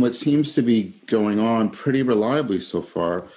[0.00, 3.28] what seems to be going on pretty reliably so far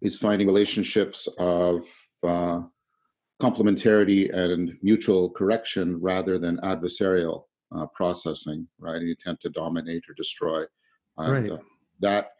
[0.00, 1.86] is finding relationships of
[2.22, 2.60] uh,
[3.40, 7.44] complementarity and mutual correction rather than adversarial
[7.74, 9.00] uh, processing, right?
[9.00, 10.64] The attempt to dominate or destroy.
[11.18, 11.50] And, right.
[11.52, 11.62] Uh,
[12.00, 12.32] that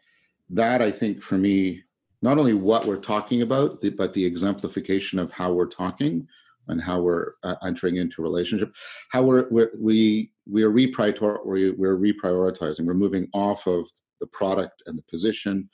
[0.49, 1.83] that I think for me,
[2.21, 6.27] not only what we're talking about, but the exemplification of how we're talking
[6.67, 8.71] and how we're uh, entering into relationship,
[9.11, 12.85] how we're, we're we we are reprior- we're reprioritizing.
[12.85, 13.87] We're moving off of
[14.19, 15.69] the product and the position,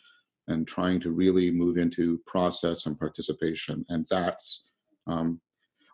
[0.47, 3.85] and trying to really move into process and participation.
[3.89, 4.69] And that's
[5.07, 5.39] um,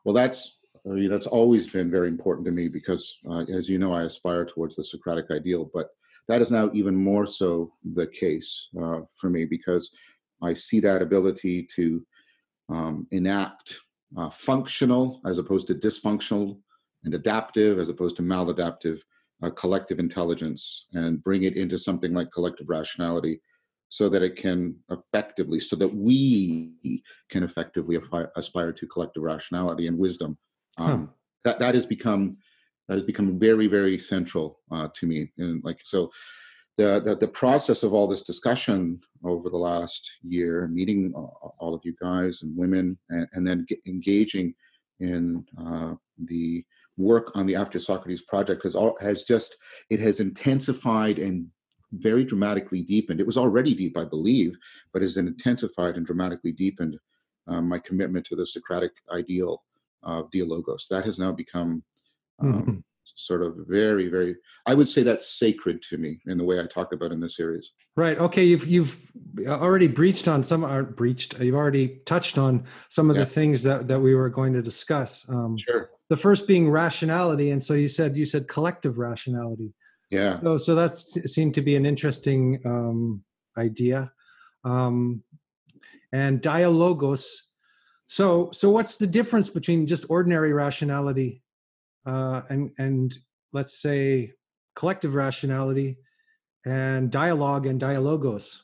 [0.05, 3.77] well, that's I mean, that's always been very important to me because, uh, as you
[3.77, 5.89] know, I aspire towards the Socratic ideal, but
[6.27, 9.91] that is now even more so the case uh, for me because
[10.41, 12.05] I see that ability to
[12.69, 13.79] um, enact
[14.17, 16.59] uh, functional as opposed to dysfunctional
[17.03, 18.99] and adaptive as opposed to maladaptive
[19.41, 23.41] uh, collective intelligence and bring it into something like collective rationality
[23.89, 27.97] so that it can effectively so that we can effectively
[28.35, 30.37] aspire to collective rationality and wisdom
[30.77, 31.07] um, huh.
[31.43, 32.37] that that has become
[32.87, 36.09] that has become very very central uh, to me and like so
[36.79, 41.93] the, the, process of all this discussion over the last year, meeting all of you
[42.01, 44.53] guys and women, and, and then engaging
[44.99, 45.93] in uh,
[46.25, 46.63] the
[46.97, 49.57] work on the After Socrates project has all, has just
[49.89, 51.47] it has intensified and
[51.93, 53.19] very dramatically deepened.
[53.19, 54.55] It was already deep, I believe,
[54.93, 56.97] but has intensified and dramatically deepened
[57.47, 59.63] um, my commitment to the Socratic ideal
[60.03, 60.87] of dialogos.
[60.89, 61.83] That has now become
[62.39, 62.79] um, mm-hmm
[63.19, 66.65] sort of very very i would say that's sacred to me in the way i
[66.65, 67.71] talk about in this series.
[67.95, 69.11] Right okay you've you've
[69.47, 73.23] already breached on some are breached you've already touched on some of yeah.
[73.23, 75.89] the things that that we were going to discuss um, sure.
[76.09, 79.73] the first being rationality and so you said you said collective rationality.
[80.09, 80.39] Yeah.
[80.39, 83.23] So so that seemed to be an interesting um,
[83.57, 84.11] idea
[84.63, 85.23] um,
[86.11, 87.51] and dialogos.
[88.07, 91.43] So so what's the difference between just ordinary rationality
[92.05, 93.17] uh, and and
[93.53, 94.33] let's say
[94.75, 95.97] collective rationality
[96.65, 98.63] and dialogue and dialogos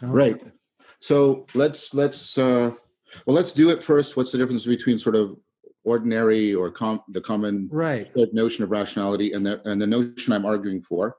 [0.00, 0.14] you know?
[0.14, 0.40] right.
[0.98, 2.72] So let's let's uh,
[3.26, 4.16] well let's do it first.
[4.16, 5.36] What's the difference between sort of
[5.84, 8.10] ordinary or com- the common right.
[8.32, 11.16] notion of rationality and the and the notion i'm arguing for?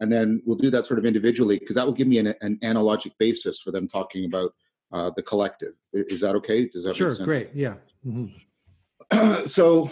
[0.00, 2.58] And then we'll do that sort of individually because that will give me an, an
[2.62, 4.52] analogic basis for them talking about
[4.92, 5.74] uh, the collective.
[5.92, 6.68] Is that okay?
[6.68, 7.50] Does that sure great.
[7.54, 7.74] Yeah.
[8.06, 9.44] Mm-hmm.
[9.46, 9.90] so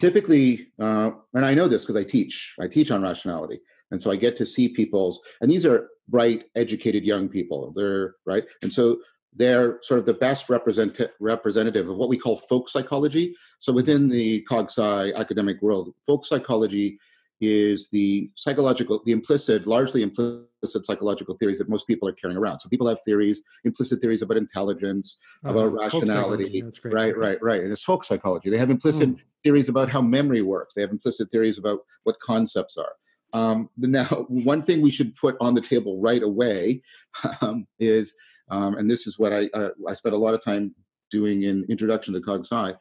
[0.00, 3.60] typically, uh, and I know this because I teach, I teach on rationality.
[3.90, 7.72] And so I get to see people's, and these are bright, educated young people.
[7.74, 8.44] They're right.
[8.62, 8.98] And so
[9.34, 13.34] they're sort of the best represent- representative of what we call folk psychology.
[13.60, 16.98] So within the cog sci academic world, folk psychology
[17.40, 20.48] is the psychological, the implicit, largely implicit
[20.84, 22.60] psychological theories that most people are carrying around.
[22.60, 26.62] So people have theories, implicit theories about intelligence, oh, about rationality.
[26.84, 27.62] Right, right, right.
[27.62, 28.48] And it's folk psychology.
[28.48, 29.20] They have implicit mm.
[29.42, 30.74] theories about how memory works.
[30.74, 32.92] They have implicit theories about what concepts are.
[33.32, 36.82] Um, now, one thing we should put on the table right away
[37.42, 38.14] um, is,
[38.50, 40.74] um, and this is what I, uh, I spent a lot of time
[41.10, 42.72] doing in Introduction to Cog Sci,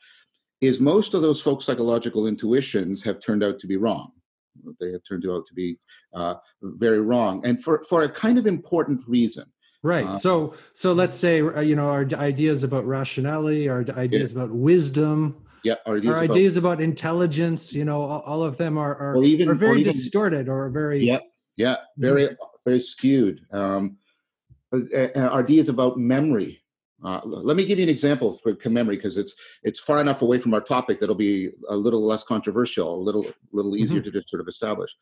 [0.61, 4.11] is most of those folk psychological intuitions have turned out to be wrong
[4.79, 5.77] they have turned out to be
[6.13, 9.45] uh, very wrong, and for for a kind of important reason.
[9.83, 10.05] Right.
[10.05, 14.39] Uh, so so let's say uh, you know our ideas about rationality, our ideas yeah.
[14.39, 15.41] about wisdom.
[15.63, 17.73] Yeah, our ideas, our about, ideas about, intelligence.
[17.73, 21.05] You know, all, all of them are are, even, are very even, distorted or very.
[21.05, 21.19] Yeah,
[21.55, 22.33] yeah, very mm-hmm.
[22.65, 23.41] very skewed.
[23.51, 23.97] Um,
[24.73, 26.64] uh, uh, ideas about memory
[27.05, 30.39] uh, let me give you an example for memory because it's it's far enough away
[30.39, 34.05] from our topic that'll be a little less controversial, a little little easier mm-hmm.
[34.05, 34.95] to just sort of establish.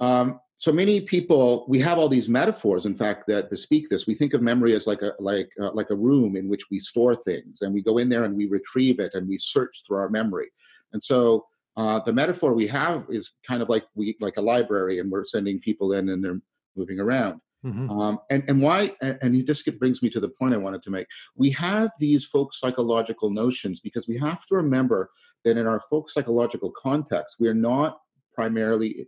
[0.00, 4.14] Um, so many people we have all these metaphors in fact that bespeak this we
[4.14, 7.14] think of memory as like a like uh, like a room in which we store
[7.14, 10.08] things and we go in there and we retrieve it and we search through our
[10.08, 10.48] memory
[10.92, 11.44] and so
[11.76, 15.24] uh, the metaphor we have is kind of like we like a library and we're
[15.24, 16.40] sending people in and they're
[16.76, 17.90] moving around Mm-hmm.
[17.90, 21.06] Um, and, and why, and, this brings me to the point I wanted to make.
[21.36, 25.10] We have these folk psychological notions because we have to remember
[25.44, 27.98] that in our folk psychological context, we are not
[28.34, 29.06] primarily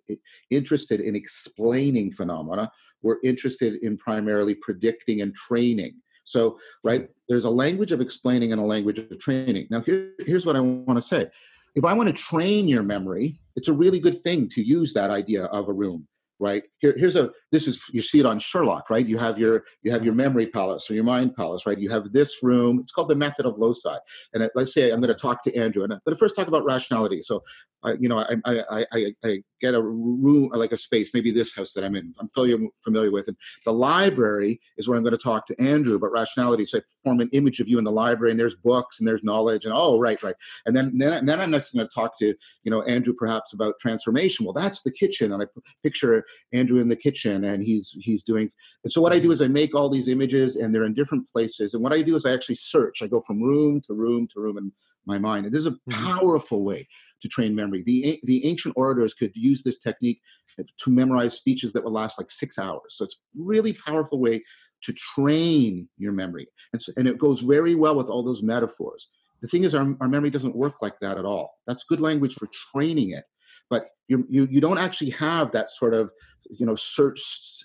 [0.50, 2.70] interested in explaining phenomena.
[3.02, 5.96] We're interested in primarily predicting and training.
[6.22, 7.12] So, right, mm-hmm.
[7.28, 9.66] there's a language of explaining and a language of training.
[9.70, 11.28] Now, here, here's what I want to say.
[11.74, 15.10] If I want to train your memory, it's a really good thing to use that
[15.10, 16.06] idea of a room
[16.40, 19.06] right here, here's a this is you see it on Sherlock, right?
[19.06, 21.78] You have your you have your memory palace or your mind palace, right?
[21.78, 22.80] You have this room.
[22.80, 23.96] It's called the method of loci.
[24.32, 26.48] And let's say I'm going to talk to Andrew, and I'm going to first talk
[26.48, 27.22] about rationality.
[27.22, 27.44] So,
[27.84, 31.54] uh, you know, I, I I I get a room like a space, maybe this
[31.54, 32.14] house that I'm in.
[32.18, 35.96] I'm familiar familiar with, and the library is where I'm going to talk to Andrew
[35.96, 36.64] about rationality.
[36.64, 39.22] So I form an image of you in the library, and there's books and there's
[39.22, 40.34] knowledge, and oh, right, right.
[40.66, 42.34] And then then, then I'm next going to talk to
[42.64, 44.46] you know Andrew perhaps about transformation.
[44.46, 45.46] Well, that's the kitchen, and I
[45.82, 48.50] picture Andrew in the kitchen, and he's he's doing.
[48.82, 51.28] And so what I do is I make all these images, and they're in different
[51.28, 51.74] places.
[51.74, 53.02] And what I do is I actually search.
[53.02, 54.72] I go from room to room to room in
[55.06, 55.46] my mind.
[55.46, 56.04] And this is a mm-hmm.
[56.04, 56.88] powerful way
[57.22, 57.82] to train memory.
[57.84, 60.20] The the ancient orators could use this technique
[60.56, 62.96] to memorize speeches that would last like six hours.
[62.96, 64.42] So it's really powerful way
[64.82, 66.46] to train your memory.
[66.72, 69.08] And, so, and it goes very well with all those metaphors.
[69.40, 71.54] The thing is, our, our memory doesn't work like that at all.
[71.66, 73.24] That's good language for training it
[73.70, 76.12] but you, you, you don't actually have that sort of
[76.50, 77.20] you know search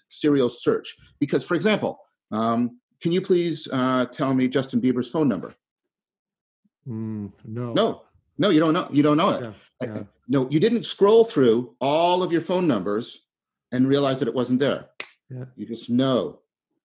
[0.10, 0.96] serial search.
[1.19, 2.00] Because for example
[2.31, 5.54] um, can you please uh, tell me justin bieber's phone number?
[6.88, 7.74] Mm, no.
[7.74, 8.01] No.
[8.38, 9.42] No you don't know you don't know it.
[9.44, 10.04] Yeah, yeah.
[10.28, 13.25] no you didn't scroll through all of your phone numbers
[13.72, 14.88] and realize that it wasn't there.
[15.30, 15.45] Yeah.
[15.56, 16.40] you just know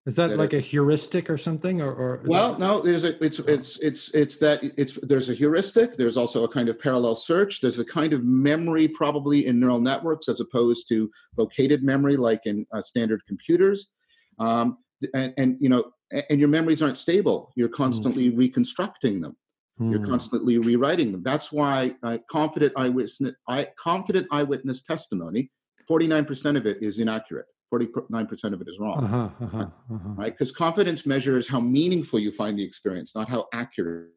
[0.06, 1.90] is that, that like it, a heuristic or something, or?
[1.90, 2.58] or well, that...
[2.58, 2.80] no.
[2.80, 5.96] There's a it's it's it's it's that it's there's a heuristic.
[5.96, 7.62] There's also a kind of parallel search.
[7.62, 12.42] There's a kind of memory probably in neural networks as opposed to located memory like
[12.44, 13.90] in uh, standard computers.
[14.38, 14.78] Um,
[15.14, 15.92] and, and you know,
[16.28, 17.52] and your memories aren't stable.
[17.56, 17.74] You're hmm.
[17.74, 18.36] constantly mm.
[18.36, 19.36] reconstructing them.
[19.80, 19.90] Mm.
[19.90, 20.10] You're hmm.
[20.10, 21.22] constantly rewriting them.
[21.22, 25.50] That's why uh, confident eyewitness, I, confident eyewitness testimony,
[25.90, 27.46] 49% of it is inaccurate.
[27.72, 29.04] 49% of it is wrong.
[29.04, 30.08] Uh-huh, uh-huh, uh-huh.
[30.16, 30.32] Right?
[30.32, 34.10] Because confidence measures how meaningful you find the experience, not how accurate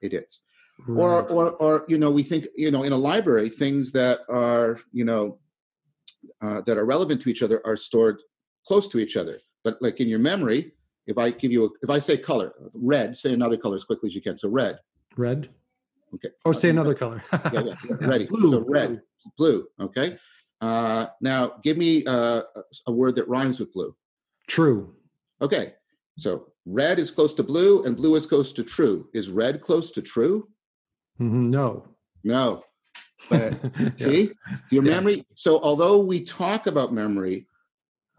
[0.00, 0.42] it is.
[0.86, 1.02] Right.
[1.02, 4.80] Or, or, or, you know, we think, you know, in a library, things that are,
[4.92, 5.38] you know,
[6.40, 8.18] uh, that are relevant to each other are stored
[8.66, 9.40] close to each other.
[9.64, 10.72] But like in your memory,
[11.06, 14.08] if I give you, a, if I say color, red, say another color as quickly
[14.08, 14.38] as you can.
[14.38, 14.78] So red.
[15.16, 15.50] Red.
[16.14, 16.28] Okay.
[16.44, 17.22] Or say another color.
[17.32, 18.26] yeah, yeah, yeah, Ready.
[18.26, 18.52] Blue.
[18.52, 19.00] So red,
[19.36, 19.66] blue.
[19.80, 20.18] Okay.
[20.62, 22.42] Uh, now, give me uh,
[22.86, 23.94] a word that rhymes with blue.
[24.48, 24.94] True.
[25.42, 25.74] Okay.
[26.18, 29.08] So red is close to blue and blue is close to true.
[29.12, 30.48] Is red close to true?
[31.20, 31.50] Mm-hmm.
[31.50, 31.88] No.
[32.22, 32.62] No.
[33.28, 33.90] But yeah.
[33.96, 34.30] see,
[34.70, 34.90] your yeah.
[34.90, 35.26] memory.
[35.34, 37.46] So although we talk about memory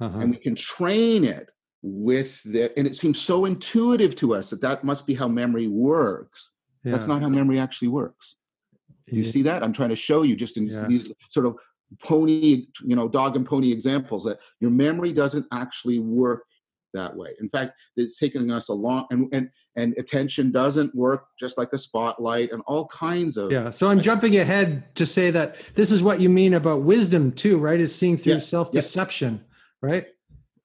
[0.02, 0.20] uh-huh.
[0.20, 1.50] and we can train it
[1.82, 5.68] with the, and it seems so intuitive to us that that must be how memory
[5.68, 6.52] works.
[6.84, 6.92] Yeah.
[6.92, 8.36] That's not how memory actually works.
[9.10, 9.64] Do you see that?
[9.64, 11.58] I'm trying to show you just in these sort of
[12.00, 16.44] pony, you know, dog and pony examples that your memory doesn't actually work
[16.94, 17.30] that way.
[17.40, 21.74] In fact, it's taking us a long and and and attention doesn't work just like
[21.74, 23.70] a spotlight and all kinds of yeah.
[23.70, 27.58] So I'm jumping ahead to say that this is what you mean about wisdom too,
[27.58, 27.80] right?
[27.80, 28.40] Is seeing through yeah.
[28.40, 29.90] self deception, yeah.
[29.90, 30.08] right?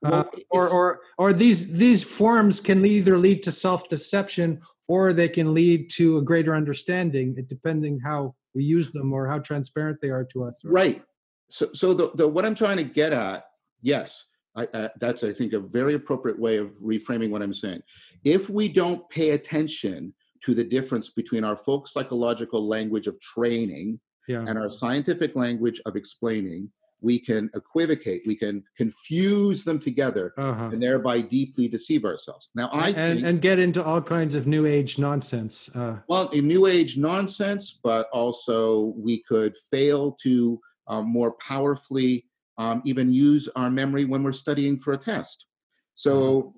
[0.03, 5.13] Well, uh, or or or these these forms can either lead to self deception or
[5.13, 9.99] they can lead to a greater understanding, depending how we use them or how transparent
[10.01, 10.63] they are to us.
[10.65, 11.03] Right
[11.49, 13.45] so so the, the what i'm trying to get at
[13.83, 17.83] yes I, uh, that's i think a very appropriate way of reframing what i'm saying
[18.25, 20.15] if we don't pay attention
[20.45, 23.99] to the difference between our folk psychological language of training
[24.29, 24.45] yeah.
[24.47, 30.71] and our scientific language of explaining we can equivocate we can confuse them together uh-huh.
[30.73, 34.47] and thereby deeply deceive ourselves now i and, think, and get into all kinds of
[34.47, 40.61] new age nonsense uh, well in new age nonsense but also we could fail to
[40.89, 42.25] um, more powerfully
[42.59, 45.47] um, even use our memory when we're studying for a test.
[45.95, 46.49] So, mm-hmm.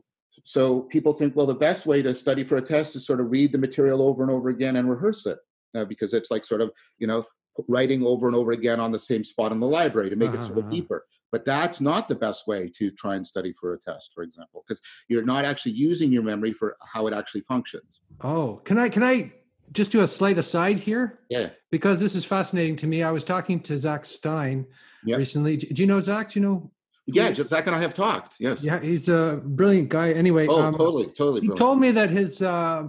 [0.45, 3.31] so people think, well, the best way to study for a test is sort of
[3.31, 5.39] read the material over and over again and rehearse it,
[5.75, 7.25] uh, because it's like sort of you know
[7.69, 10.39] writing over and over again on the same spot in the library to make uh-huh.
[10.39, 10.73] it sort of uh-huh.
[10.73, 11.05] deeper.
[11.33, 14.65] But that's not the best way to try and study for a test, for example,
[14.67, 18.01] because you're not actually using your memory for how it actually functions.
[18.23, 19.33] Oh, can I can I
[19.73, 21.21] just do a slight aside here.
[21.29, 21.51] Yeah.
[21.71, 23.03] Because this is fascinating to me.
[23.03, 24.67] I was talking to Zach Stein
[25.05, 25.19] yep.
[25.19, 25.57] recently.
[25.57, 26.31] Do you know Zach?
[26.31, 26.71] Do you know?
[27.07, 28.37] Yeah, Zach and I have talked.
[28.39, 28.63] Yes.
[28.63, 30.13] Yeah, he's a brilliant guy.
[30.13, 31.41] Anyway, oh, um, totally, totally.
[31.41, 31.59] He brilliant.
[31.59, 32.85] told me that his uh,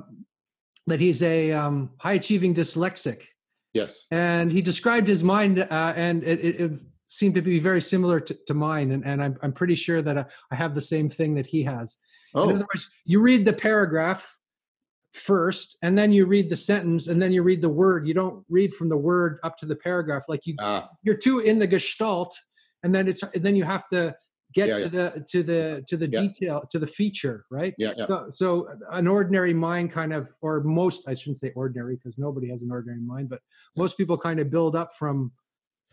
[0.88, 3.24] that he's a um, high achieving dyslexic.
[3.74, 4.06] Yes.
[4.12, 6.72] And he described his mind, uh, and it, it, it,
[7.08, 8.92] seemed to be very similar to, to mine.
[8.92, 10.18] And, and I'm, I'm pretty sure that
[10.50, 11.98] I have the same thing that he has.
[12.34, 12.44] Oh.
[12.44, 14.38] In other words, you read the paragraph
[15.14, 18.08] first and then you read the sentence and then you read the word.
[18.08, 20.26] You don't read from the word up to the paragraph.
[20.28, 22.38] Like you uh, you're too in the gestalt
[22.84, 24.16] and then it's and then you have to
[24.54, 24.88] get yeah, to yeah.
[24.90, 26.20] the to the to the yeah.
[26.20, 27.74] detail to the feature right?
[27.78, 32.18] Yeah, so, so, an ordinary mind kind of or most i shouldn't say ordinary because
[32.18, 33.40] nobody has an ordinary mind but
[33.78, 35.32] most people kind of build up from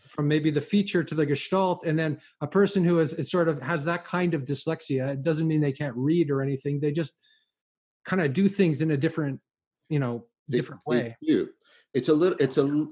[0.07, 3.47] from maybe the feature to the gestalt and then a person who is, is sort
[3.47, 6.79] of has that kind of dyslexia it doesn't mean they can't read or anything.
[6.79, 7.13] They just
[8.05, 9.39] kind of do things in a different
[9.89, 11.49] you know different They- they way do.
[11.93, 12.37] It's a little.
[12.39, 12.87] It's a.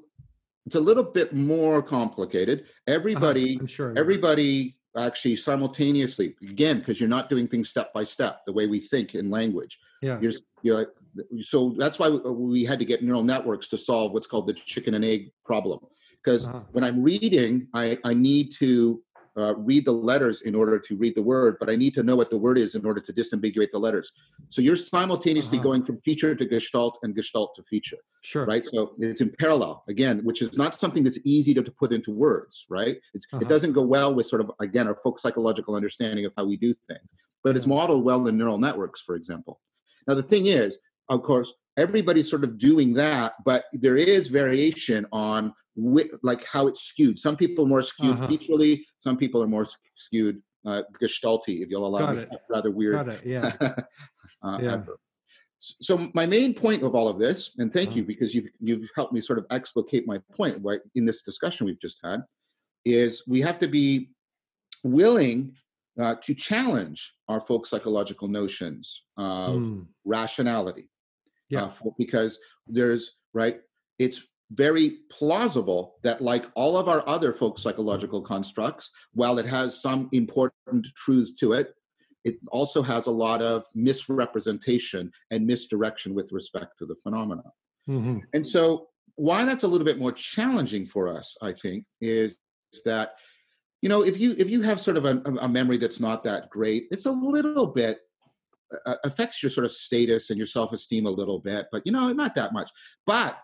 [0.65, 2.61] It's a little bit more complicated.
[2.61, 3.57] Uh-huh, Everybody.
[3.57, 8.51] i'm sure Everybody actually simultaneously again because you're not doing things step by step the
[8.51, 9.79] way we think in language.
[10.01, 10.33] yeah You're,
[10.63, 10.89] you're like,
[11.41, 14.93] so that's why we had to get neural networks to solve what's called the chicken
[14.95, 15.79] and egg problem.
[16.21, 16.61] Because Uh-huh.
[16.73, 19.01] when I'm reading, I, I need to
[19.37, 22.15] uh, read the letters in order to read the word, but I need to know
[22.15, 24.11] what the word is in order to disambiguate the letters.
[24.49, 25.67] So you're simultaneously Uh-huh.
[25.69, 28.63] going from feature to gestalt and gestalt to feature, sure right?
[28.63, 32.11] So it's in parallel again, which is not something that's easy to, to put into
[32.11, 32.97] words, right?
[33.13, 33.41] It's, Uh-huh.
[33.43, 36.57] It doesn't go well with sort of again our folk psychological understanding of how we
[36.57, 37.09] do things,
[37.43, 39.53] but it's modeled well in neural networks, for example.
[40.07, 40.79] Now the thing is,
[41.09, 46.67] of course, everybody's sort of doing that, but there is variation on whi- like how
[46.67, 47.17] it's skewed.
[47.19, 48.27] Some people are more skewed Uh-huh.
[48.27, 52.29] featurally, some people are more skewed uh, gestalty, if you'll allow Got me it.
[52.49, 52.93] rather weird.
[53.05, 53.51] got it yeah
[54.43, 54.73] uh, Yeah.
[54.73, 54.97] adverb.
[55.59, 57.97] So my main point of all of this, and thank Uh-huh.
[57.99, 61.65] you because you've you've helped me sort of explicate my point right in this discussion
[61.65, 62.19] we've just had,
[62.85, 64.11] is we have to be
[64.83, 65.53] willing
[65.99, 70.89] uh, to challenge our folk psychological notions of Mm, rationality.
[71.49, 71.63] Yeah.
[71.63, 73.59] uh, for, because there's right,
[73.99, 79.81] it's very plausible that like all of our other folk psychological constructs, while it has
[79.81, 81.73] some important truths to it,
[82.23, 87.43] it also has a lot of misrepresentation and misdirection with respect to the phenomena.
[87.89, 88.21] mhm.
[88.33, 92.37] And so, why that's a little bit more challenging for us, I think, is
[92.85, 93.15] that
[93.81, 96.49] you know if you if you have sort of a, a memory that's not that
[96.49, 98.01] great, it's a little bit
[99.03, 102.11] affects your sort of status and your self esteem a little bit, but you know
[102.11, 102.71] not that much.
[103.05, 103.37] But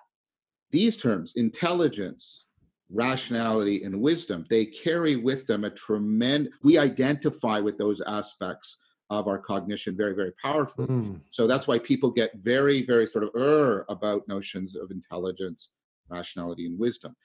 [0.72, 2.46] these terms, intelligence,
[2.90, 6.54] rationality, and wisdom, they carry with them a tremendous.
[6.64, 10.88] We identify with those aspects of our cognition very, very powerfully.
[10.88, 15.70] Mm, So that's why people get very, very sort of er about notions of intelligence,
[16.10, 17.16] rationality, and wisdom.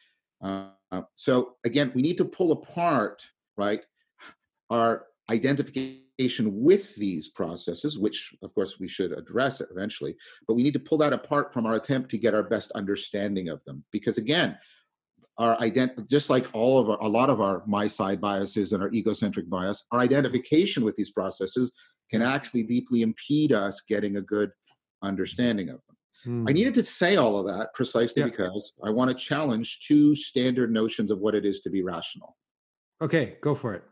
[0.42, 0.70] Uh,
[1.14, 3.24] so again, we need to pull apart,
[3.56, 3.84] right,
[4.70, 10.72] our identification with these processes, which of course we should address eventually, but we need
[10.72, 13.84] to pull that apart from our attempt to get our best understanding of them.
[13.92, 14.58] Because again,
[15.38, 18.82] our ident just like all of our, a lot of our my side biases and
[18.82, 21.72] our egocentric bias, our identification with these processes
[22.10, 24.50] can actually deeply impede us getting a good
[25.02, 26.46] understanding of them.
[26.48, 26.54] I mm.
[26.54, 28.30] needed to say all of that precisely Yeah.
[28.30, 32.36] because I want to challenge two standard notions of what it is to be rational.
[33.00, 33.84] okay go for it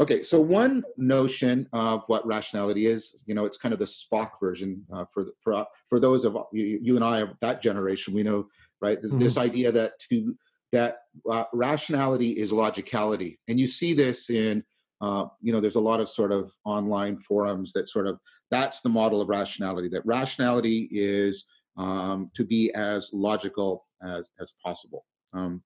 [0.00, 4.30] Okay, so one notion of what rationality is, you know, it's kind of the Spock
[4.40, 8.14] version uh, for for uh, for those of you, you and I of that generation.
[8.14, 8.48] We know,
[8.80, 9.00] right?
[9.00, 10.34] th- This idea that to
[10.72, 14.64] that uh, rationality is logicality, and you see this in,
[15.02, 18.18] uh, you know, there's a lot of sort of online forums that sort of
[18.50, 19.90] that's the model of rationality.
[19.90, 21.44] That rationality is
[21.76, 25.04] um, to be as logical as as possible,
[25.34, 25.62] um,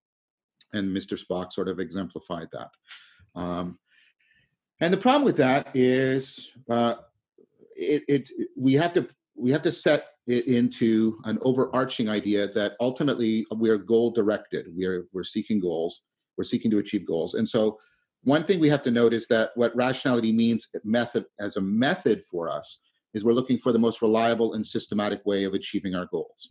[0.73, 1.17] and Mr.
[1.17, 2.71] Spock sort of exemplified that.
[3.37, 3.79] Um,
[4.85, 6.97] and the problem with that is uh,
[7.75, 12.73] it, it we have to we have to set it into an overarching idea that
[12.81, 14.67] ultimately we are goal directed.
[14.77, 16.03] We are we're seeking goals.
[16.37, 17.35] We're seeking to achieve goals.
[17.35, 17.79] And so
[18.25, 22.23] one thing we have to note is that what rationality means method as a method
[22.23, 22.81] for us
[23.15, 26.51] is we're looking for the most reliable and systematic way of achieving our goals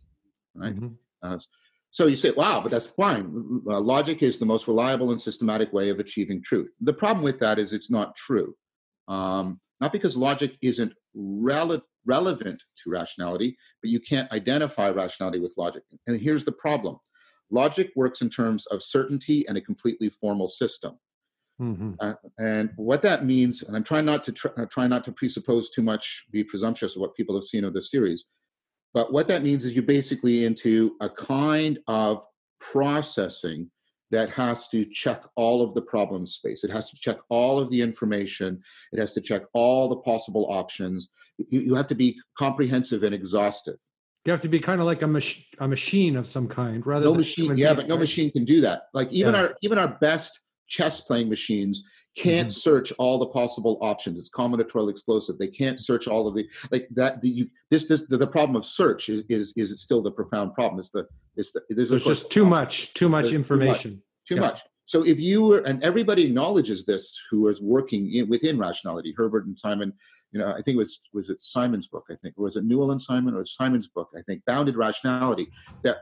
[0.54, 0.74] right?
[0.74, 0.96] Mhm.
[1.22, 1.38] uh,
[1.94, 3.62] so you say, wow, but that's fine.
[3.70, 6.72] Uh, logic is the most reliable and systematic way of achieving truth.
[6.80, 8.52] The problem with that is it's not true.
[9.06, 15.54] Um, not because logic isn't rele- relevant to rationality, but you can't identify rationality with
[15.56, 15.84] logic.
[16.08, 16.98] And here's the problem
[17.52, 20.98] logic works in terms of certainty and a completely formal system.
[21.62, 21.94] Mhm.
[22.00, 25.12] Uh, and what that means, and I'm trying not to tr- uh, try not to
[25.12, 28.24] presuppose too much, be presumptuous of what people have seen of this series.
[28.94, 32.24] But what that means is you're basically into a kind of
[32.60, 33.70] processing
[34.12, 36.62] that has to check all of the problem space.
[36.62, 38.62] It has to check all of the information.
[38.92, 41.08] It has to check all the possible options.
[41.50, 43.76] You, you have to be comprehensive and exhaustive.
[44.24, 47.06] you have to be kind of like a, mach- a machine of some kind rather
[47.06, 48.00] No than machine, yeah, being, but no right?
[48.00, 48.82] machine can do that.
[48.94, 49.40] Like even Yeah.
[49.42, 51.84] our even our best chess playing machines
[52.16, 52.50] can't Mm-hmm.
[52.50, 54.18] search all the possible options.
[54.18, 55.38] It's combinatorial explosive.
[55.38, 57.20] They can't search all of the like that.
[57.20, 60.54] The, you, this, this the, the problem of search is, is is still the profound
[60.54, 60.78] problem.
[60.80, 61.06] It's the
[61.36, 63.50] it's the there's, There's just too much, too much There's too much.
[63.50, 64.02] information.
[64.28, 64.40] too yeah.
[64.42, 64.60] much.
[64.86, 69.46] So if you were, and everybody acknowledges this, who is working in, within rationality, Herbert
[69.46, 69.92] and Simon,
[70.30, 72.64] you know, I think it was was it Simon's book, I think, or was it
[72.64, 75.48] Newell and Simon, or Simon's book, I think, Bounded Rationality,
[75.82, 75.98] that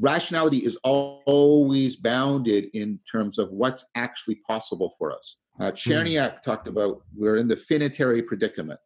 [0.00, 5.36] rationality is always bounded in terms of what's actually possible for us.
[5.60, 5.74] Uh, Hmm.
[5.76, 8.80] Cherniak talked about we're in the finitary predicament.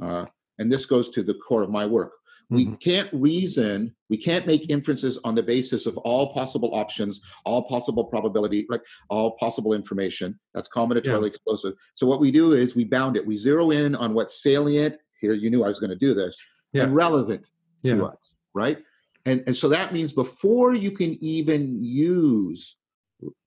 [0.00, 0.26] Uh,
[0.58, 2.12] and this goes to the core of my work.
[2.50, 2.80] We Mhm.
[2.80, 8.04] can't reason, we can't make inferences on the basis of all possible options, all possible
[8.04, 10.38] probability, like all possible information.
[10.52, 11.74] That's combinatorially explosive.
[11.94, 13.26] So what we do is we bound it.
[13.26, 14.98] We zero in on what's salient.
[15.20, 16.36] Here, you knew I was going to do this,
[16.72, 16.84] Yeah.
[16.84, 17.48] and relevant
[17.84, 18.78] to us, right?
[19.26, 22.76] And and so that means before you can even use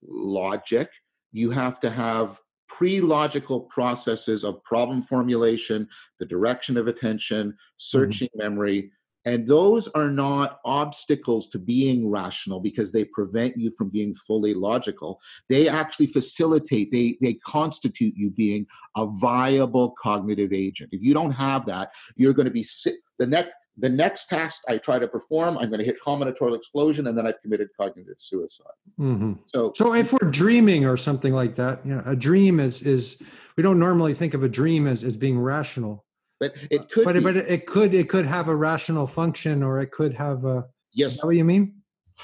[0.02, 0.90] logic,
[1.32, 7.56] you have to have pre-logical processes of problem formulation, the direction of attention, mm-hmm.
[7.78, 8.90] searching memory,
[9.28, 14.54] and those are not obstacles to being rational because they prevent you from being fully
[14.54, 15.20] logical.
[15.50, 18.66] They actually facilitate, they they constitute you being
[18.96, 20.90] a viable cognitive agent.
[20.92, 24.62] If you don't have that, you're going to be si- the next the next task
[24.68, 28.16] I try to perform, I'm going to hit combinatorial explosion, and then I've committed cognitive
[28.18, 28.66] suicide.
[28.98, 29.38] Mhm.
[29.54, 33.22] So, So if we're dreaming or something like that, you know, a dream is is
[33.56, 36.04] we don't normally think of a dream as as being rational,
[36.40, 39.62] but it could but be, it, but it could it could have a rational function
[39.62, 40.58] or it could have a.
[40.58, 41.20] Is yes.
[41.20, 41.74] that what you mean?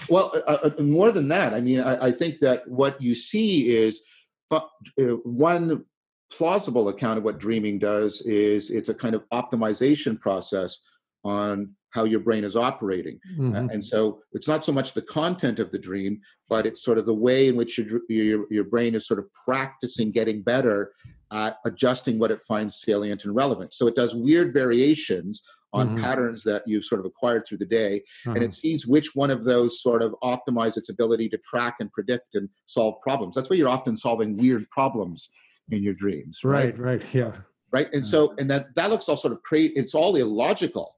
[0.09, 3.69] Well, uh, uh, more than that, I mean, I, I think that what you see
[3.69, 4.01] is
[4.51, 4.61] uh,
[5.23, 5.85] one
[6.33, 10.81] plausible account of what dreaming does is it's a kind of optimization process
[11.25, 13.21] on how your brain is operating.
[13.39, 13.73] Mhm.
[13.73, 17.07] And so it's not so much the content of the dream, but it's sort of
[17.07, 20.93] the way in which your, your, your brain is sort of practicing getting better
[21.31, 23.73] at adjusting what it finds salient and relevant.
[23.75, 26.01] So it does weird variations on Mhm.
[26.01, 28.45] patterns that you've sort of acquired through the day and Uh-huh.
[28.47, 32.35] it sees which one of those sort of optimize its ability to track and predict
[32.35, 33.35] and solve problems.
[33.37, 35.31] That's why you're often solving weird problems
[35.71, 36.77] in your dreams, right?
[36.79, 37.37] right, right, yeah.
[37.73, 37.93] Right.
[37.93, 39.73] And so, and that that looks all sort of crazy.
[39.75, 40.94] It's all illogical,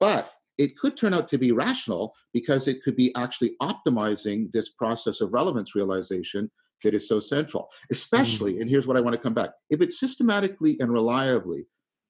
[0.00, 4.70] but it could turn out to be rational because it could be actually optimizing this
[4.70, 6.50] process of relevance realization
[6.82, 7.68] that is so central.
[7.90, 8.62] Especially, mm.
[8.62, 11.66] and here's what I want to come back: if it systematically and reliably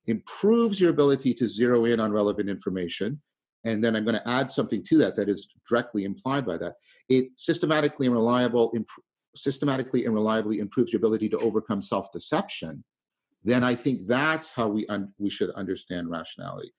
[0.07, 3.21] improves your ability to zero in on relevant information
[3.65, 6.75] and then i'm going to add something to that that is directly implied by that
[7.09, 8.89] it systematically and reliable imp-
[9.37, 12.83] systematically and reliably improves your ability to overcome self-deception
[13.45, 16.73] then i think that's how we un- we should understand rationality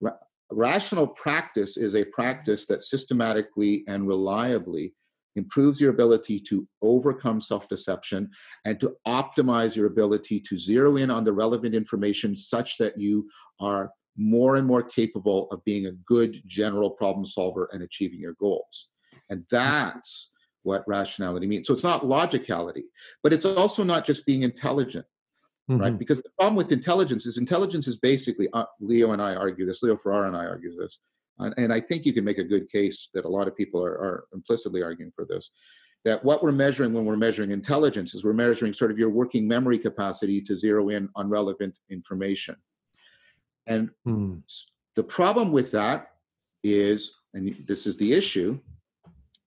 [0.00, 0.12] Ra-
[0.50, 4.94] rational practice is a practice that systematically and reliably
[5.36, 8.30] improves your ability to overcome self deception
[8.64, 13.28] and to optimize your ability to zero in on the relevant information such that you
[13.60, 18.34] are more and more capable of being a good general problem solver and achieving your
[18.40, 18.88] goals.
[19.30, 20.32] And that's
[20.64, 21.68] what rationality means.
[21.68, 22.82] So it's not logicality,
[23.22, 25.06] but it's also not just being intelligent
[25.68, 25.92] right?
[25.92, 25.98] Mhm.
[25.98, 29.82] Because the problem with intelligence is intelligence is basically uh, Leo and I argue this.
[29.82, 31.00] Leo Ferraro and I argue this,
[31.38, 33.84] and, and I think you can make a good case that a lot of people
[33.84, 35.50] are, are implicitly arguing for this.
[36.04, 39.46] That what we're measuring when we're measuring intelligence is we're measuring sort of your working
[39.46, 42.56] memory capacity to zero in on relevant information.
[43.66, 44.42] And Mhm.
[44.94, 46.14] the problem with that
[46.62, 48.58] is, and this is the issue,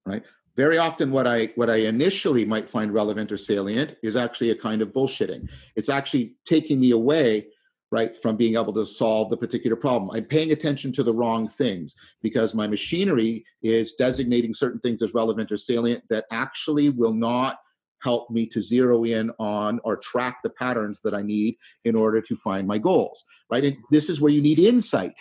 [0.06, 0.24] right?
[0.56, 4.56] Very often, what I what I initially might find relevant or salient is actually a
[4.56, 5.50] kind of bullshitting.
[5.76, 7.48] It's actually taking me away,
[7.92, 10.12] right, from being able to solve the particular problem.
[10.14, 15.14] I'm paying attention to the wrong things because my machinery is designating certain things as
[15.14, 17.60] relevant or salient that actually will not
[18.04, 22.20] help me to zero in on or track the patterns that I need in order
[22.22, 23.64] to find my goals, right?
[23.64, 25.14] And this is where you need insight.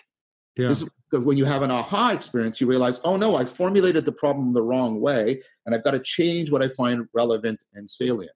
[0.56, 0.68] Yeah.
[0.68, 4.04] This is because when you have an aha experience, you realize, oh no, I formulated
[4.04, 7.90] the problem the wrong way, and I've got to change what I find relevant and
[7.90, 8.32] salient.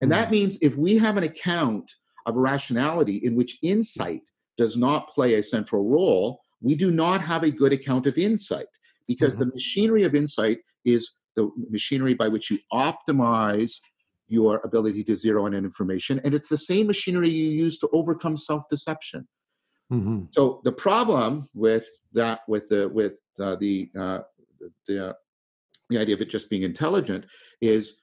[0.00, 0.32] And that mm.
[0.32, 1.90] means if we have an account
[2.26, 4.22] of rationality in which insight
[4.56, 8.66] does not play a central role, we do not have a good account of insight
[9.06, 9.48] because mm-hmm.
[9.48, 13.74] the machinery of insight is the machinery by which you optimize
[14.26, 16.20] your ability to zero in on information.
[16.24, 19.26] And it's the same machinery you use to overcome self deception.
[19.92, 20.28] Mhm.
[20.34, 24.20] So the problem with that, with the with uh, the uh,
[24.86, 25.12] the uh,
[25.90, 27.24] the idea of it just being intelligent,
[27.60, 27.96] is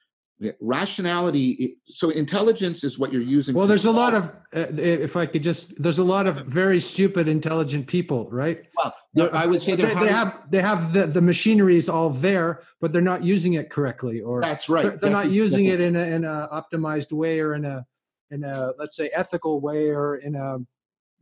[0.60, 1.78] rationality.
[1.86, 3.54] So intelligence is what you're using.
[3.54, 6.78] Well, there's a lot of, uh, if I could just, there's a lot of very
[6.78, 8.66] stupid, intelligent people, right?
[8.76, 12.10] Well, I would say they, they're they have they have the the machinery is all
[12.10, 14.82] there, but they're not using it correctly, or That's right.
[14.82, 17.64] they're, they're That's not using exactly- it in a in a optimized way, or in
[17.64, 17.86] a
[18.32, 20.58] in a let's say ethical way, or in a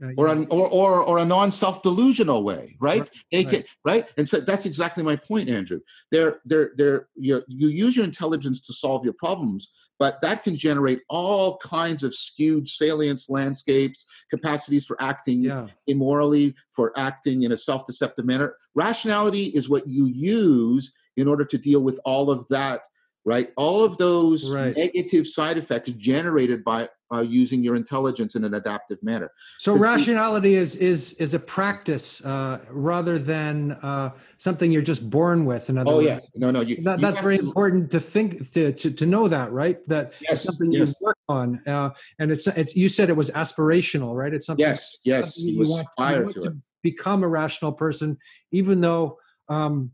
[0.03, 3.01] uh, or an, or, or or a non-self delusional way, right?
[3.01, 4.09] Right, They can- right.
[4.19, 5.81] And so that's exactly my point, Andrew.
[6.11, 10.57] They're they're they're you you use your intelligence to solve your problems, but that can
[10.57, 17.53] generate all kinds of skewed salience landscapes, capacities for acting yeah, immorally, for acting in
[17.53, 18.57] a self-deceptive manner.
[18.75, 22.83] Rationality is what you use in order to deal with all of that
[23.25, 23.51] right?
[23.57, 24.77] All of those Right.
[24.77, 29.31] negative side effects generated by uh, using your intelligence in an adaptive manner.
[29.59, 35.45] So rationality is is is a practice uh, rather than uh, something you're just born
[35.45, 35.71] with.
[35.71, 38.01] In other oh words, yes no no you, that, you that's very to- important to
[38.01, 39.87] think to, to to know that right?
[39.89, 40.95] That Yes, something you yes.
[41.01, 44.35] work on uh, and it's it's you said it was aspirational right?
[44.35, 45.37] It's something yes yes.
[45.37, 48.19] something you you want, you want to to become a rational person
[48.51, 49.93] even though um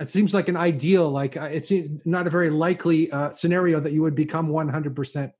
[0.00, 1.72] it seems like an ideal like uh, it's
[2.04, 5.32] not a very likely uh, scenario that you would become 100%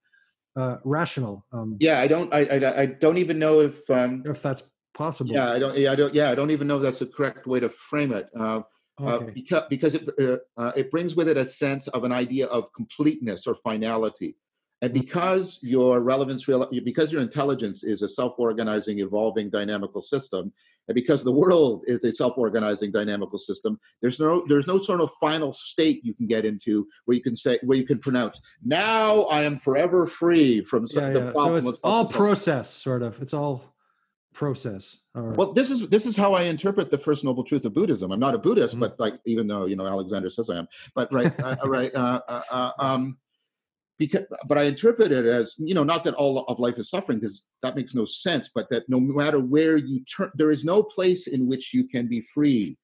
[0.57, 1.77] uh, rational um.
[1.79, 4.63] Yeah i don't I, I i don't even know if um if that's
[4.95, 5.35] possible.
[5.35, 7.47] yeah i don't yeah i don't yeah i don't even know if that's the correct
[7.47, 8.63] way to frame it uh,
[9.05, 9.31] uh, okay.
[9.33, 10.09] because because it
[10.57, 14.37] uh, it brings with it a sense of an idea of completeness or finality,
[14.83, 15.01] and Mhm.
[15.03, 20.53] because your relevance real because your intelligence is a self-organizing, evolving, dynamical system,
[20.89, 25.11] and because the world is a self-organizing, dynamical system, there's no there's no sort of
[25.21, 29.23] final state you can get into where you can say where you can pronounce now
[29.25, 31.33] I am forever free from some, yeah, the yeah.
[31.33, 33.75] so it's all process sort of it's all
[34.35, 37.75] process or Well, this is this is how I interpret the first noble truth of
[37.75, 38.13] Buddhism.
[38.13, 38.81] I'm not a Buddhist, Mhm.
[38.81, 41.95] but like even though you know Alexander says I am, but right, uh, uh, right,
[41.95, 43.19] uh, uh, uh, um,
[43.99, 47.19] because but I interpret it as you know not that all of life is suffering
[47.19, 50.83] because that makes no sense, but that no matter where you turn, there is no
[50.83, 52.79] place in which you can be free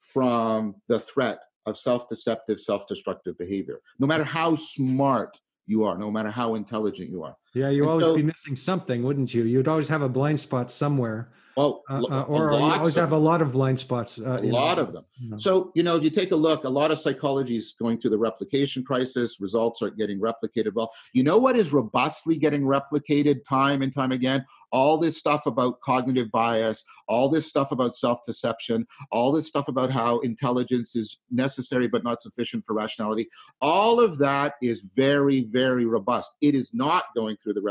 [0.00, 3.80] from the threat of self-deceptive, self-destructive behavior.
[3.98, 7.36] No matter how smart you are, no matter how intelligent you are.
[7.54, 10.38] yeah you and always so- be missing something wouldn't you you'd always have a blind
[10.38, 14.38] spot somewhere Well, uh, uh, or you always have a lot of blind spots uh,
[14.40, 15.06] a you know, lot of them.
[15.38, 18.10] So, you know, if you take a look, a lot of psychology is going through
[18.10, 19.40] the replication crisis.
[19.40, 20.92] Results aren't getting replicated well.
[21.14, 24.44] You know what is robustly getting replicated time and time again?
[24.70, 29.68] All this stuff about cognitive bias, all this stuff about self deception, all this stuff
[29.68, 33.28] about how intelligence is necessary but not sufficient for rationality.
[33.62, 36.32] All of that is very, very robust.
[36.42, 37.62] It is not going through the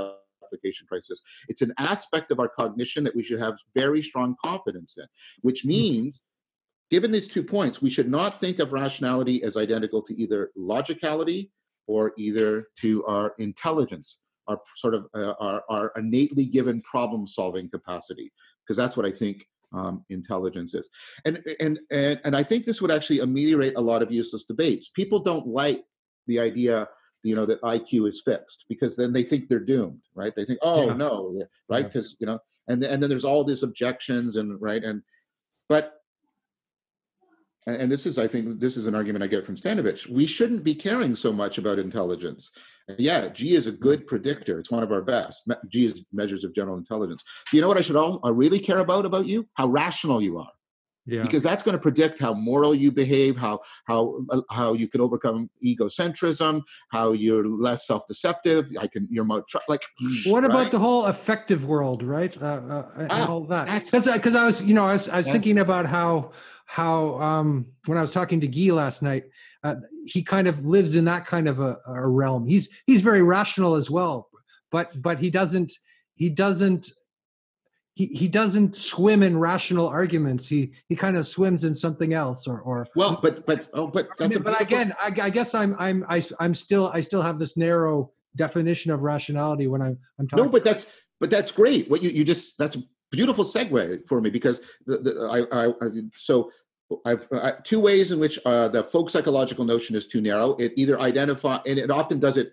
[0.46, 1.22] replication crisis.
[1.52, 5.08] It's an aspect of our cognition that we should have very strong confidence in,
[5.42, 6.24] which means
[6.92, 11.50] given these two points, we should not think of rationality as identical to either logicality
[11.88, 17.70] or either to our intelligence, our sort of uh, our, our innately given problem solving
[17.70, 18.32] capacity,
[18.62, 19.38] because that's what I think
[19.74, 20.90] um, intelligence is.
[21.26, 24.90] And, and and and I think this would actually ameliorate a lot of useless debates.
[24.90, 25.84] People don't like
[26.28, 26.88] the idea.
[27.26, 30.34] You know that IQ is fixed because then they think they're doomed, right?
[30.36, 30.94] They think, oh Yeah.
[30.94, 31.80] no, right?
[31.80, 31.88] Yeah.
[31.88, 35.02] Because you know, and and then there's all these objections and right and
[35.70, 36.02] but
[37.68, 40.26] and and this is i think this is an argument i get from stanovich we
[40.26, 42.52] shouldn't be caring so much about intelligence
[42.98, 46.54] yeah g is a good predictor it's one of our best g is measures of
[46.54, 49.48] general intelligence you know what i should all i uh, really care about about you
[49.54, 50.52] how rational you are
[51.06, 54.88] yeah because that's going to predict how moral you behave how how uh, how you
[54.88, 59.84] can overcome egocentrism how you're less self-deceptive i can you're more tr- like
[60.26, 62.36] What about the whole effective world, right?
[62.42, 63.84] Uh, uh, and Ah, all that.
[63.86, 66.32] Because because I was, you know, I was, I was thinking about how
[66.66, 69.26] how um, when I was talking to Guy last night,
[69.64, 72.48] uh, he kind of lives in that kind of a, a realm.
[72.48, 74.30] He's he's very rational as well,
[74.72, 75.74] but but he doesn't
[76.16, 76.92] he doesn't
[77.96, 80.48] he, he doesn't swim in rational arguments.
[80.48, 84.10] He he kind of swims in something else, or or well but but oh but
[84.20, 87.40] I mean, but again, I, I guess I'm I'm I, I'm still I still have
[87.40, 90.46] this narrow definition of rationality when I'm I'm talking.
[90.46, 90.88] No, but that's
[91.22, 91.90] but that's great.
[91.90, 95.70] What you you just that's a beautiful segue for me because the, the I, I
[95.70, 96.52] I so
[97.06, 100.58] I've I, two ways in which uh, the folk psychological notion is too narrow.
[100.58, 102.52] It either identify and it often does it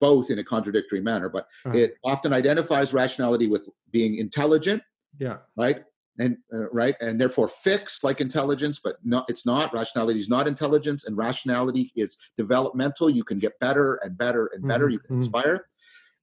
[0.00, 1.76] both in a contradictory manner, but Uh-huh.
[1.78, 4.82] it often identifies rationality with being intelligent,
[5.18, 5.38] yeah.
[5.56, 5.84] right?
[6.18, 9.72] And uh, right, and therefore fixed like intelligence, but no, it's not.
[9.72, 13.08] Rationality is not intelligence, and rationality is developmental.
[13.08, 14.88] You can get better and better and better.
[14.88, 15.20] Mhm, You can mhm.
[15.22, 15.66] inspire,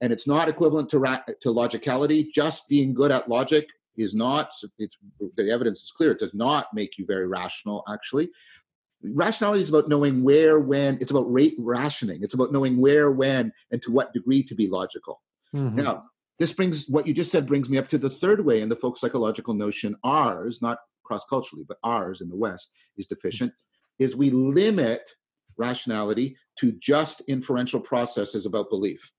[0.01, 2.31] and it's not equivalent to ra- to logicality.
[2.31, 4.51] Just being good at logic is not.
[4.77, 4.97] It's
[5.35, 6.11] the evidence is clear.
[6.11, 7.83] It does not make you very rational.
[7.89, 8.29] Actually,
[9.03, 10.97] rationality is about knowing where, when.
[10.99, 12.23] It's about rate rationing.
[12.23, 15.21] It's about knowing where, when, and to what degree to be logical.
[15.53, 15.75] Mhm.
[15.75, 16.05] Now,
[16.39, 18.75] this brings what you just said brings me up to the third way in the
[18.75, 19.95] folk psychological notion.
[20.03, 23.51] Ours, not cross culturally, but ours in the West is deficient.
[23.97, 25.09] Is we limit
[25.57, 29.11] rationality to just inferential processes about belief.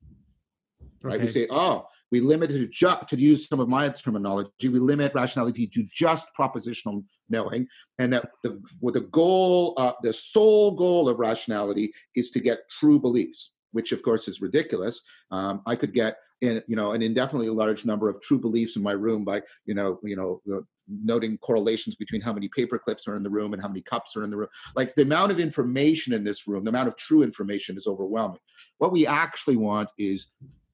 [1.03, 1.21] Right?
[1.21, 4.69] We say, oh, we limit it to just to use some of my terminology.
[4.69, 7.67] We limit rationality to just propositional knowing,
[7.99, 12.61] and that the with the goal, uh, the sole goal of rationality is to get
[12.79, 15.03] true beliefs, which of course is ridiculous.
[15.31, 18.83] Um, I could get in, you know, an indefinitely large number of true beliefs in
[18.83, 20.41] my room by, you know, you know,
[20.89, 24.17] noting correlations between how many paper clips are in the room and how many cups
[24.17, 24.49] are in the room.
[24.75, 28.41] Like the amount of information in this room, the amount of true information is overwhelming.
[28.79, 30.29] What we actually want is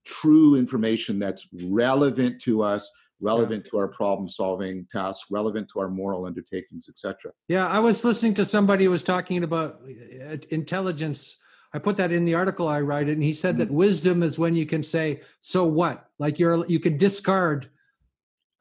[0.04, 2.90] true information that's relevant to us
[3.20, 3.70] relevant yeah.
[3.70, 8.34] to our problem solving tasks relevant to our moral undertakings etc yeah i was listening
[8.34, 9.80] to somebody who was talking about
[10.28, 11.36] uh, intelligence
[11.72, 13.60] i put that in the article i write it and he said mm-hmm.
[13.60, 17.70] that wisdom is when you can say so what like you're you can discard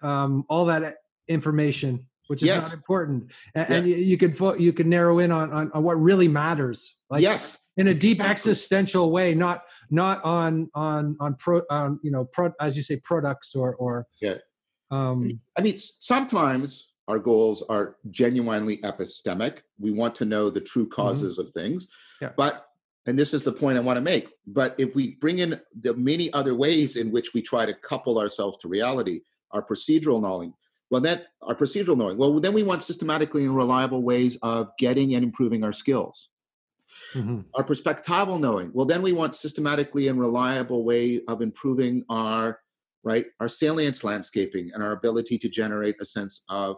[0.01, 2.63] um, all that information which is yes.
[2.63, 3.75] not important and, yeah.
[3.75, 7.23] and you, you can you can narrow in on, on, on what really matters like
[7.23, 8.31] yes in a deep exactly.
[8.31, 12.99] existential way not not on on on pro on you know pro as you say
[13.03, 14.35] products or or yeah
[14.93, 19.59] um, I mean, sometimes our goals are genuinely epistemic.
[19.79, 20.93] We want to know the true mm-hmm.
[20.93, 21.47] causes mm-hmm.
[21.47, 21.87] of things.
[22.21, 22.29] Yeah.
[22.37, 22.67] But,
[23.07, 25.93] and this is the point I want to make, but if we bring in the
[25.95, 30.53] many other ways in which we try to couple ourselves to reality, our procedural knowing,
[30.89, 35.15] well, then our procedural knowing, well, then we want systematically and reliable ways of getting
[35.15, 36.29] and improving our skills.
[37.13, 37.41] Mm-hmm.
[37.55, 42.59] Our perspectival knowing, well, then we want systematically and reliable way of improving our
[43.03, 43.25] right?
[43.39, 46.77] Our salience landscaping and our ability to generate a sense of,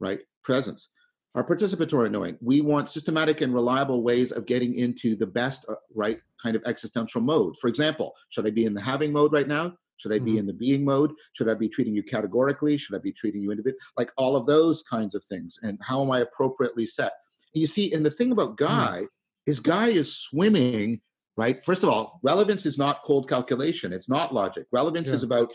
[0.00, 0.90] right, presence.
[1.34, 5.74] Our participatory knowing, we want systematic and reliable ways of getting into the best, uh,
[5.94, 7.56] right, kind of existential mode.
[7.60, 9.74] For example, should I be in the having mode right now?
[9.98, 10.40] Should I be mm-hmm.
[10.40, 11.12] in the being mode?
[11.34, 12.76] Should I be treating you categorically?
[12.76, 13.80] Should I be treating you individually?
[13.96, 15.58] Like all of those kinds of things.
[15.62, 17.12] And how am I appropriately set?
[17.54, 18.64] And you see, and the thing about mm-hmm.
[18.64, 19.08] Guy mm.
[19.46, 21.00] Is Guy is swimming
[21.36, 21.62] right?
[21.62, 23.92] First of all, relevance is not cold calculation.
[23.92, 24.66] It's not logic.
[24.72, 25.14] Relevance yeah.
[25.14, 25.52] is about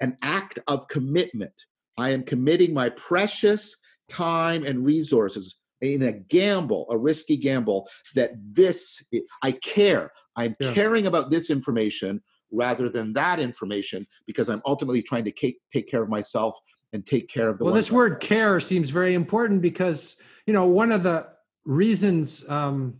[0.00, 1.66] an act of commitment.
[1.96, 3.76] I am committing my precious
[4.08, 9.04] time and resources in a gamble, a risky gamble, that this,
[9.42, 10.12] I care.
[10.36, 10.72] I'm yeah.
[10.72, 15.88] caring about this information rather than that information because I'm ultimately trying to take, take
[15.88, 16.58] care of myself
[16.92, 20.16] and take care of the well this word care seems very important because
[20.46, 21.26] you know one of the
[21.68, 22.94] reasons um,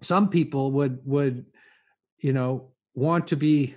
[0.00, 1.44] some people would would
[2.18, 3.76] you know want to be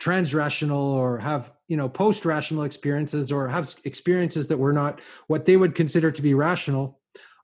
[0.00, 5.44] transrational or have you know post rational experiences or have experiences that were not what
[5.44, 6.98] they would consider to be rational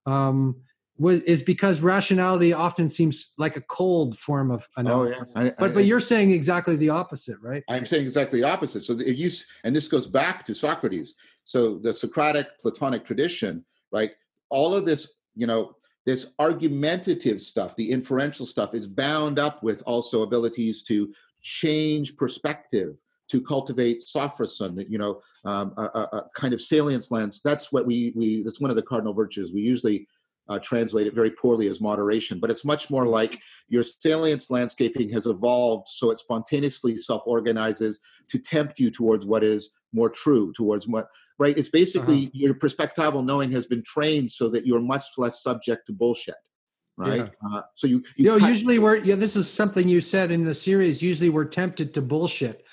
[0.06, 0.56] um,
[0.98, 5.34] was, is because rationality often seems like a cold form of analysis.
[5.36, 5.48] Oh, yeah.
[5.48, 7.62] I, but I, but you're saying exactly the opposite, right?
[7.68, 8.84] I'm saying exactly the opposite.
[8.84, 9.30] So if you
[9.64, 11.14] and this goes back to Socrates.
[11.44, 14.12] So the Socratic Platonic tradition, right?
[14.50, 19.82] All of this, you know, this argumentative stuff, the inferential stuff, is bound up with
[19.86, 22.96] also abilities to change perspective,
[23.28, 27.40] to cultivate sophrosune, you know, um, a, a, kind of salience lens.
[27.44, 28.42] That's what we we.
[28.42, 29.52] That's one of the cardinal virtues.
[29.52, 30.08] We usually
[30.48, 35.08] uh, translate it very poorly as moderation, but it's much more like your salience landscaping
[35.10, 40.88] has evolved so it spontaneously self-organizes to tempt you towards what is more true, towards
[40.88, 41.06] what
[41.42, 41.58] right.
[41.58, 42.30] It's basically uh-huh.
[42.32, 46.36] your perspectival knowing has been trained so that you're much less subject to bullshit
[46.96, 47.30] right?
[47.42, 47.58] Yeah.
[47.58, 49.14] Uh, so you, you, you know, usually we're yeah.
[49.14, 51.02] This is something you said in the series.
[51.02, 52.64] Usually we're tempted to bullshit,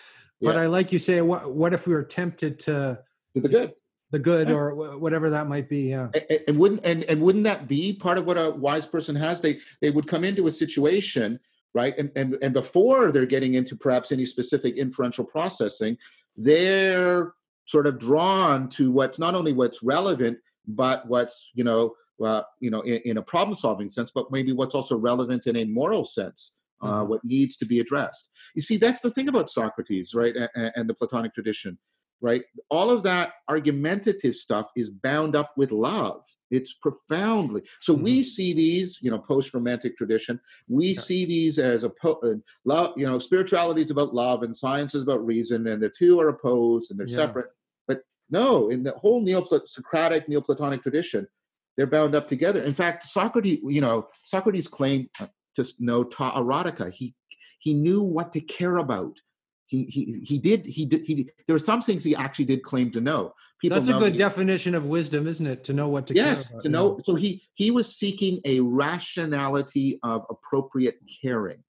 [0.41, 0.61] but yeah.
[0.61, 2.99] I like you say, what what if we were tempted to
[3.33, 3.73] to the good,
[4.11, 5.89] the good, or whatever that might be?
[5.89, 6.09] Yeah.
[6.29, 9.41] And, and wouldn't and and wouldn't that be part of what a wise person has?
[9.41, 11.39] They they would come into a situation
[11.75, 15.95] right and and and before they're getting into perhaps any specific inferential processing
[16.35, 17.33] they're
[17.69, 22.69] sort of drawn to what's not only what's relevant but what's you know uh, you
[22.69, 26.05] know, in, in a problem solving sense, but maybe what's also relevant in a moral
[26.05, 26.55] sense.
[26.81, 27.09] Uh, mm-hmm.
[27.09, 28.29] what needs to be addressed.
[28.55, 31.77] You see, that's the thing about Socrates, right, and, and, the Platonic tradition,
[32.21, 32.41] right?
[32.69, 36.21] All of that argumentative stuff is bound up with love.
[36.51, 37.95] It's profoundly so.
[37.95, 38.03] Mm-hmm.
[38.03, 40.39] We see these, you know, post-romantic tradition.
[40.69, 41.01] We yeah.
[41.01, 42.93] see these as a po- uh, love.
[42.95, 46.29] You know, spirituality is about love, and science is about reason, and the two are
[46.29, 47.17] opposed and they're yeah.
[47.17, 47.49] separate.
[47.89, 51.27] But no, in the whole Neo-Socratic, Neoplatonic tradition,
[51.75, 52.61] they're bound up together.
[52.63, 55.09] In fact, Socrates, you know, Socrates claimed
[55.55, 56.93] to know ta erotica.
[56.93, 57.15] He
[57.59, 59.17] he knew what to care about.
[59.65, 61.29] He he he did he did he.
[61.47, 63.33] There were some things he actually did claim to know.
[63.61, 65.63] People That's a good he, definition of wisdom, isn't it?
[65.65, 66.99] To know what to yes, about, to know.
[67.03, 71.63] So he he was seeking a rationality of appropriate caring,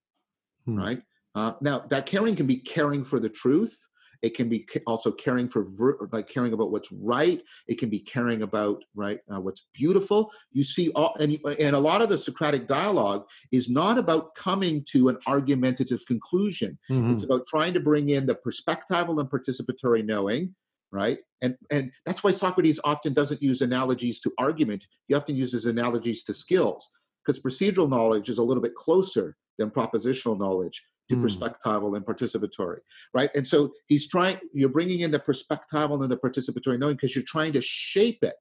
[0.67, 0.79] hmm.
[0.79, 1.03] right?
[1.35, 3.77] Uh, now that caring can be caring for the truth
[4.23, 5.67] it can be also caring for
[6.13, 7.43] like caring about what's right.
[7.69, 10.31] It can be caring about right uh, what's beautiful.
[10.53, 14.85] You see, all, and and a lot of the Socratic dialogue is not about coming
[14.91, 16.79] to an argumentative conclusion.
[16.91, 17.13] Mm-hmm.
[17.13, 20.55] It's about trying to bring in the perspectival and participatory knowing,
[20.93, 21.19] right?
[21.41, 24.87] And and that's why Socrates often doesn't use analogies to argument.
[25.09, 26.91] He often uses analogies to skills
[27.25, 31.27] because procedural knowledge is a little bit closer than propositional knowledge to Hmm.
[31.27, 32.79] perspectival and participatory,
[33.13, 33.31] right?
[33.35, 37.25] And so he's trying, you're bringing in the perspectival and the participatory knowing because you're
[37.27, 38.35] trying to shape it.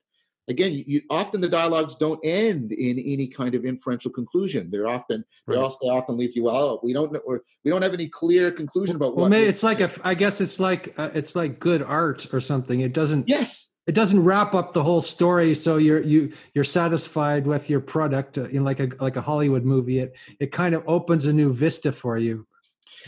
[0.48, 4.70] Again, you, often the dialogues don't end in any kind of inferential conclusion.
[4.72, 5.62] They're often they Right.
[5.64, 6.56] also often leave you well.
[6.56, 9.30] Oh, we don't know, or we don't have any clear conclusion about well what.
[9.32, 12.40] maybe we- it's like a i guess it's like uh, it's like good art or
[12.40, 16.64] something it doesn't yes, it doesn't wrap up the whole story so you're you you're
[16.64, 20.74] satisfied with your product uh, in like a like a hollywood movie it it kind
[20.74, 22.48] of opens a new vista for you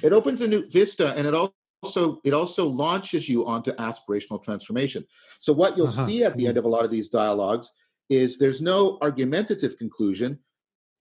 [0.04, 5.06] it opens a new vista, and it also it also launches you onto aspirational transformation.
[5.39, 6.06] So what you'll Uh-huh.
[6.06, 7.67] see at the end of a lot of these dialogues
[8.10, 10.38] is there's no argumentative conclusion,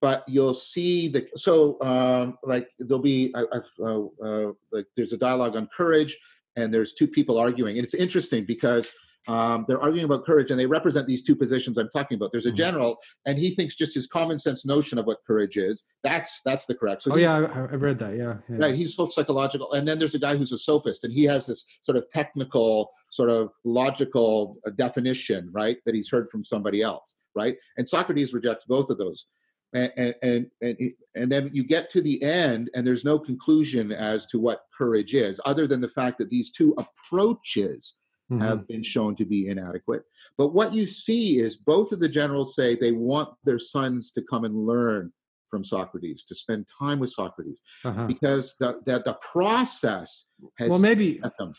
[0.00, 5.12] but you'll see the so um, like there'll be I, I've, uh, uh, like there's
[5.12, 6.16] a dialogue on courage,
[6.56, 8.90] and there's two people arguing, and it's interesting because.
[9.28, 12.32] Um, they're arguing about courage, and they represent these two positions I'm talking about.
[12.32, 12.56] There's a Mhm.
[12.56, 15.84] general, and he thinks just his common sense notion of what courage is.
[16.02, 17.02] That's that's the correct.
[17.02, 18.56] So oh yeah I, I read that yeah, yeah.
[18.56, 21.46] Right, he's full psychological, and then there's a guy who's a sophist, and he has
[21.46, 26.80] this sort of technical, sort of logical uh, definition, right, that he's heard from somebody
[26.80, 27.56] else, right?
[27.76, 29.26] And Socrates rejects both of those,
[29.74, 33.92] and and and and, and then you get to the end, and there's no conclusion
[33.92, 37.96] as to what courage is, other than the fact that these two approaches
[38.30, 38.40] Mhm.
[38.40, 40.04] have been shown to be inadequate.
[40.38, 44.22] But what you see is both of the generals say they want their sons to
[44.22, 45.12] come and learn
[45.50, 48.06] from Socrates, to spend time with Socrates Uh-huh.
[48.06, 50.26] because the, that the process
[50.58, 51.52] has well maybe them.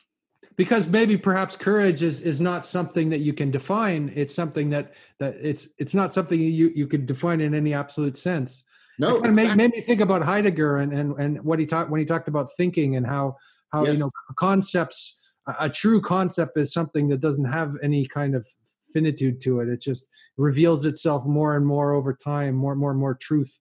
[0.56, 4.94] because maybe perhaps courage is is not something that you can define it's something that
[5.20, 8.64] that it's it's not something you you could define in any absolute sense
[8.98, 11.66] No, it kind of made, made me think about heidegger and and, and what he
[11.66, 13.36] talked when he talked about thinking and how
[13.74, 18.46] how you know concepts a, true concept is something that doesn't have any kind of
[18.94, 22.92] finitude to it it just reveals itself more and more over time more and more
[22.92, 23.60] and more truth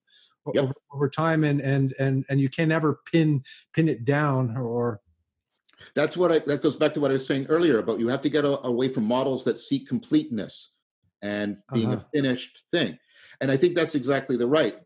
[0.53, 0.63] Yep.
[0.63, 3.43] over, over time and and and and you can never pin
[3.75, 4.99] pin it down or
[5.95, 8.21] That's what I, that goes back to what I was saying earlier about you have
[8.21, 10.77] to get a, away from models that seek completeness
[11.21, 12.03] and being Uh-huh.
[12.03, 12.97] a finished thing.
[13.39, 14.79] And I think that's exactly the right.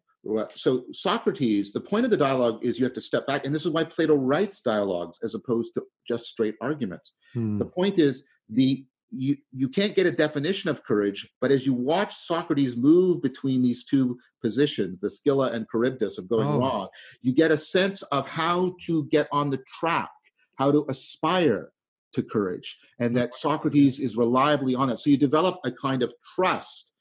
[0.55, 3.65] So Socrates, the point of the dialogue is you have to step back, and this
[3.65, 7.13] is why Plato writes dialogues as opposed to just straight arguments.
[7.33, 7.57] Hmm.
[7.57, 11.73] The point is the you you can't get a definition of courage, but as you
[11.73, 16.59] watch Socrates move between these two positions, the Scylla and Charybdis of going Oh.
[16.59, 16.87] wrong,
[17.21, 20.09] you get a sense of how to get on the track,
[20.57, 21.71] how to aspire
[22.13, 24.97] to courage, and that Socrates is reliably on it.
[24.97, 26.93] So you develop a kind of trust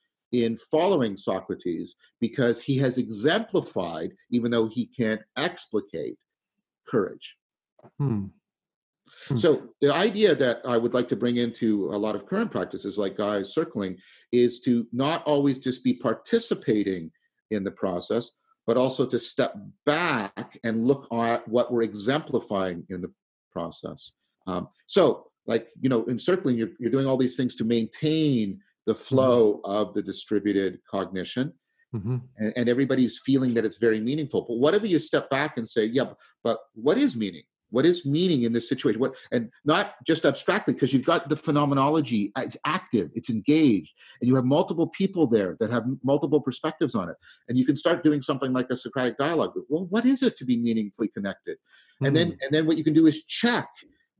[0.42, 6.18] in following Socrates because he has exemplified, even though he can't explicate,
[6.88, 7.37] courage.
[7.99, 8.27] Hmm.
[9.29, 9.37] Hmm.
[9.37, 12.99] So the idea that I would like to bring into a lot of current practices,
[12.99, 13.97] like guys circling,
[14.33, 17.11] is to not always just be participating
[17.51, 18.33] in the process,
[18.66, 19.55] but also to step
[19.87, 23.12] back and look at what we're exemplifying in the
[23.53, 24.12] process.
[24.47, 28.61] Um, so, like you know, in circling, you're you're doing all these things to maintain
[28.87, 31.53] the flow of the distributed cognition
[31.94, 32.23] Mhm.
[32.38, 34.44] and, and everybody's feeling that it's very meaningful.
[34.49, 37.44] But whatever you step back and say, yeah, but, but what is meaning?
[37.70, 39.01] What is meaning in this situation?
[39.01, 43.92] What and not just abstractly, because you've got the phenomenology, uh, it's active, it's engaged,
[44.20, 47.16] and you have multiple people there that have multiple perspectives on it.
[47.49, 49.53] And you can start doing something like a Socratic dialogue.
[49.68, 51.59] Well, what is it to be meaningfully connected?
[52.01, 53.68] And then and then what you can do is check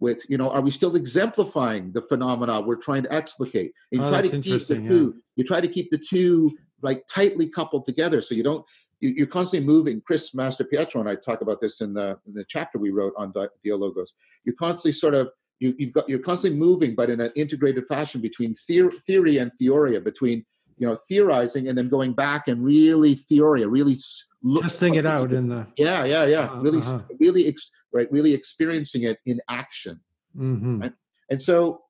[0.01, 3.73] with, you know, are we still exemplifying the phenomena we're trying to explicate?
[3.93, 4.91] And you Oh, try to keep the interesting, yeah.
[4.91, 6.53] two, you try to keep the two
[6.83, 8.65] like tightly coupled together so you don't
[9.01, 12.45] you, you're constantly moving chris Mastropietro and i talk about this in the in the
[12.47, 14.11] chapter we wrote on Di- dialogos
[14.45, 15.31] you're constantly sort of
[15.61, 19.51] you, you've got you're constantly moving but in an integrated fashion between theor- theory and
[19.59, 20.45] theoria between
[20.77, 23.97] you know theorizing and then going back and really theoria really
[24.43, 27.01] look, testing it out in the yeah yeah yeah Uh, really uh-huh.
[27.19, 30.01] really ex- right really experiencing it in action
[30.37, 30.81] Mhm.
[30.83, 30.93] Right.
[31.31, 31.81] and so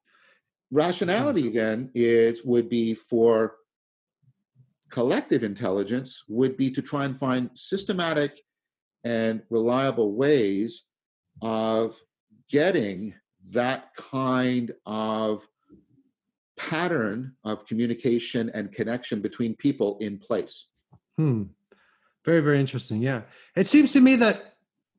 [0.70, 3.56] rationality then is would be for
[4.90, 8.38] collective intelligence would be to try and find systematic
[9.02, 10.84] and reliable ways
[11.42, 11.96] of
[12.48, 13.14] getting
[13.50, 15.46] that kind of
[16.56, 20.68] pattern of communication and connection between people in place.
[21.16, 21.44] Hmm.
[22.24, 23.02] Very, very interesting.
[23.02, 23.22] Yeah.
[23.56, 24.53] It seems to me that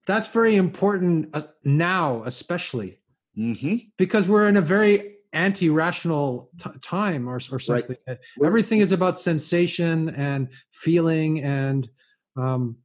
[0.05, 2.99] that's very important uh, now, especially
[3.37, 3.75] Mm-hmm.
[3.97, 7.97] because we're in a very anti-rational t- time or, or something.
[8.07, 11.89] Uh, Everything is about sensation and feeling, and
[12.37, 12.77] um,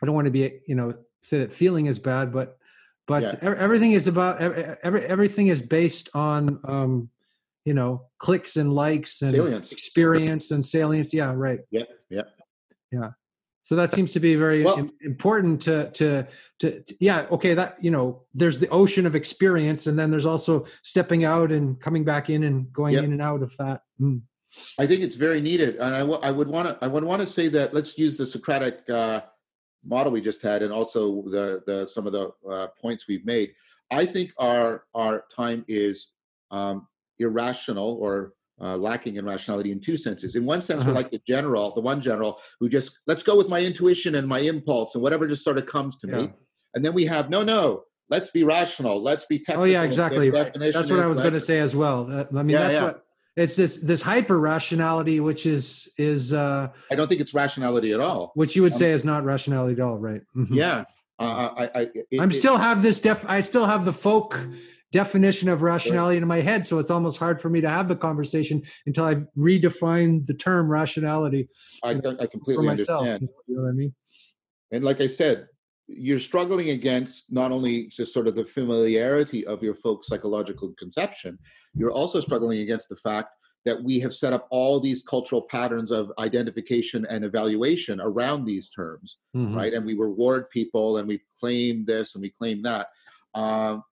[0.00, 0.94] I don't want to be, you know,
[1.24, 2.56] say that feeling is bad, but
[3.08, 3.34] but Yeah.
[3.42, 7.10] ev- everything is about every, everything is based on um,
[7.64, 9.72] you know clicks and likes and Salience.
[9.72, 11.12] experience and salience.
[11.12, 11.60] Yeah, right.
[11.72, 12.22] Yeah, yeah.
[12.92, 13.10] Yeah.
[13.64, 16.26] So that seems to be very Well- important to, to
[16.60, 20.66] to yeah okay that you know there's the ocean of experience and then there's also
[20.82, 23.04] stepping out and coming back in and going Yep.
[23.04, 23.82] in and out of that.
[24.00, 24.22] Mm.
[24.78, 27.26] I think it's very needed, and I I would want to I would want to
[27.26, 29.22] say that let's use the Socratic uh,
[29.84, 33.54] model we just had, and also the the some of the uh, points we've made.
[33.90, 36.12] I think our our time is
[36.50, 36.86] um,
[37.18, 40.34] irrational or uh, lacking in rationality in two senses.
[40.36, 41.00] In one sense, we're Uh-huh.
[41.00, 44.40] like the general, the one general who just let's go with my intuition and my
[44.40, 46.16] impulse and whatever just sort of comes to Yeah.
[46.16, 46.32] me.
[46.74, 49.62] And then we have no, no, let's be rational, let's be technical.
[49.62, 50.30] Oh yeah, exactly.
[50.30, 50.52] right.
[50.54, 51.24] That's what I was right?
[51.24, 52.08] going to say as well.
[52.10, 52.82] Uh, I mean, Yeah, that's yeah.
[52.84, 53.04] what
[53.36, 58.00] it's this this hyper rationality, which is is uh, I don't think it's rationality at
[58.00, 58.32] all.
[58.34, 60.20] which you would Um, say is not rationality at all, right?
[60.36, 60.48] Mhm.
[60.50, 60.84] Yeah,
[61.18, 63.24] uh, I, I, it- I'm it- still have this def.
[63.28, 64.46] I still have the folk
[64.92, 67.96] definition of rationality in my head, so it's almost hard for me to have the
[67.96, 71.48] conversation until I've redefined the term rationality
[71.82, 73.00] I, I for completely myself.
[73.02, 73.28] understand.
[73.48, 73.94] You know what I mean?
[74.70, 75.48] And like I said,
[75.88, 81.38] you're struggling against not only just sort of the familiarity of your folk psychological conception,
[81.74, 83.30] you're also struggling against the fact
[83.64, 88.68] that we have set up all these cultural patterns of identification and evaluation around these
[88.68, 89.54] terms, Mhm.
[89.54, 89.72] right?
[89.72, 92.88] And we reward people and we claim this and we claim that.
[93.34, 93.82] Um,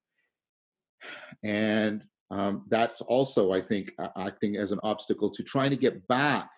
[1.43, 6.49] and um, that's also, I think, acting as an obstacle to trying to get back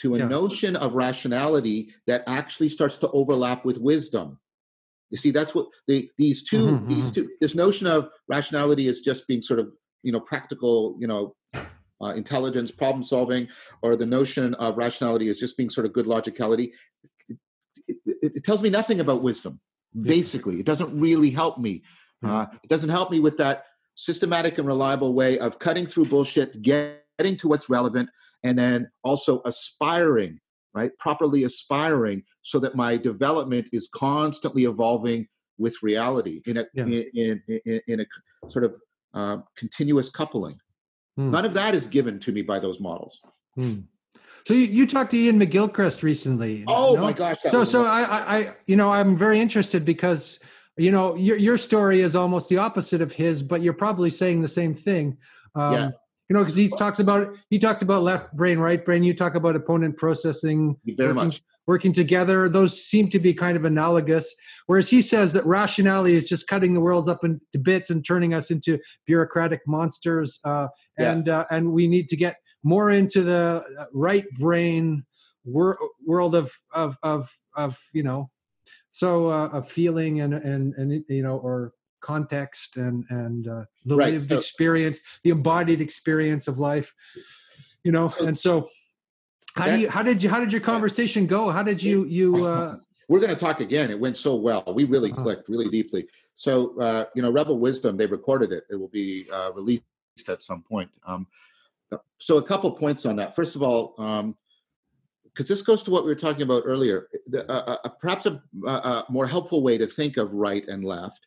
[0.00, 0.28] to a Yeah.
[0.28, 4.38] notion of rationality that actually starts to overlap with wisdom.
[5.10, 9.00] You see, that's what the these 2 Mhm, these two this notion of rationality is
[9.00, 9.72] just being sort of
[10.02, 11.34] you know practical, you know,
[12.00, 13.48] uh, intelligence, problem solving,
[13.82, 16.72] or the notion of rationality is just being sort of good logicality.
[17.28, 19.60] It, it, it tells me nothing about wisdom.
[20.00, 21.82] Basically, it doesn't really help me.
[22.22, 23.64] Uh, it doesn't help me with that
[24.00, 28.08] systematic and reliable way of cutting through bullshit, getting to what's relevant,
[28.42, 30.40] and then also aspiring,
[30.72, 30.90] right?
[30.98, 35.28] Properly aspiring so that my development is constantly evolving
[35.58, 36.86] with reality in a Yeah.
[36.86, 38.06] in, in, in, a
[38.48, 38.80] sort of
[39.12, 40.58] uh, continuous coupling.
[41.18, 41.30] Hmm.
[41.30, 43.20] None of that is given to me by those models.
[43.54, 43.80] Hmm.
[44.46, 46.64] So you, you talked to Iain McGilchrist recently.
[46.66, 47.02] Oh no?
[47.02, 47.36] my gosh!
[47.50, 47.84] So so.
[47.84, 50.40] I, I I you know I'm very interested because
[50.80, 54.42] you know your your story is almost the opposite of his, but you're probably saying
[54.42, 55.16] the same thing.
[55.54, 55.90] Um, Yeah.
[56.28, 59.02] You know, because he talks about he talks about left brain, right brain.
[59.02, 60.76] You talk about opponent processing.
[60.86, 61.42] very working, much.
[61.66, 62.48] working together.
[62.48, 64.32] Those seem to be kind of analogous.
[64.66, 68.32] Whereas he says that rationality is just cutting the world up into bits and turning
[68.32, 70.38] us into bureaucratic monsters.
[70.44, 71.12] Uh, Yeah.
[71.12, 75.04] and uh, and we need to get more into the uh, right brain
[75.44, 78.30] wor- world of of of of you know
[78.90, 83.96] so uh, of feeling and and and you know or context and and uh, the
[83.96, 86.94] Right, lived so- experience the embodied experience of life
[87.84, 88.68] you know So and so
[89.56, 92.44] how do you how did you how did your conversation go how did you you
[92.46, 92.76] uh
[93.08, 93.90] We're going to talk again.
[93.90, 94.62] It went so well.
[94.72, 95.22] We really Uh-huh.
[95.24, 96.06] clicked really deeply.
[96.36, 98.62] So, uh, you know, Rebel Wisdom, they recorded it.
[98.70, 99.82] It will be uh, released
[100.28, 100.88] at some point.
[101.04, 101.26] Um,
[102.18, 103.34] so, a couple points on that.
[103.34, 103.94] First of all,
[105.34, 108.42] because this goes to what we were talking about earlier, the, uh, uh, perhaps a,
[108.66, 111.26] a, a more helpful way to think of right and left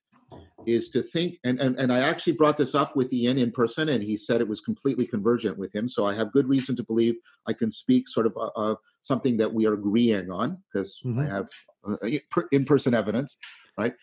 [0.66, 3.90] is to think, and, and, and I actually brought this up with Iain in person,
[3.90, 5.90] and he said it was completely convergent with him.
[5.90, 7.16] So, I have good reason to believe
[7.48, 11.08] I can speak sort of uh, of something that we are agreeing on because I
[11.08, 11.30] Mhm.
[11.30, 11.48] have
[11.86, 13.38] uh, in-person evidence,
[13.78, 13.94] right?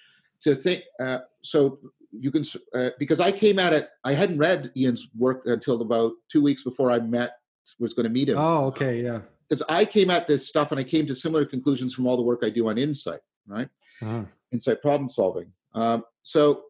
[0.45, 1.79] To think, uh, so
[2.13, 2.45] you can,
[2.75, 6.63] uh, because I came at it, I hadn't read Iain's work until about two weeks
[6.63, 7.31] before I met,
[7.79, 8.37] was going to meet him.
[8.37, 9.21] oh okay yeah
[9.51, 12.23] Because I came at this stuff and I came to similar conclusions from all the
[12.23, 13.69] work I do on insight, right?
[14.01, 14.23] uh-huh.
[14.53, 15.53] Insight problem solving.
[15.75, 16.65] Um, so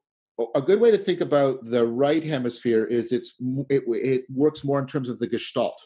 [0.54, 3.34] a- good way to think about the right hemisphere is it's
[3.68, 5.80] it, it works more in terms of the gestalt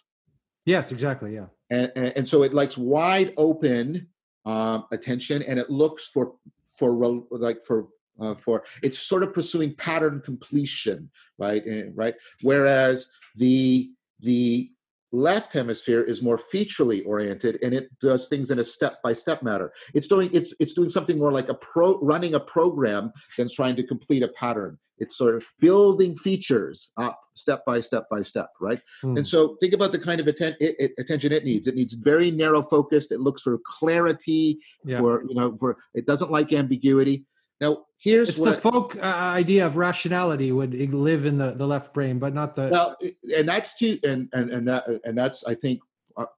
[0.65, 4.07] yes exactly yeah and, and, and so it likes wide open
[4.47, 6.35] um, attention and it looks for
[6.79, 6.93] for
[7.31, 7.89] like for
[8.21, 13.91] uh, for it's sort of pursuing pattern completion right And- right whereas the
[14.21, 14.71] the
[15.15, 19.43] left hemisphere is more featurely oriented and it does things in a step by step
[19.43, 23.49] matter it's doing it's it's doing something more like a pro running a program than
[23.49, 28.23] trying to complete a pattern it's sort of building features up step by step by
[28.23, 29.17] step right Hmm.
[29.19, 31.67] and so think about the kind of atten- it, it, attention it needs.
[31.67, 33.11] It needs very narrow focused.
[33.13, 34.59] It looks for clarity.
[34.85, 34.99] Yeah.
[35.01, 37.25] For you know, for it doesn't like ambiguity.
[37.65, 37.73] Now
[38.07, 39.01] here's it's the folk uh,
[39.43, 40.73] idea of rationality would
[41.11, 42.91] live in the the left brain but not the well,
[43.39, 45.77] and that's to and and and that and that's I think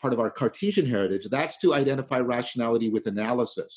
[0.02, 1.24] part of our Cartesian heritage.
[1.30, 3.72] That's to identify rationality with analysis.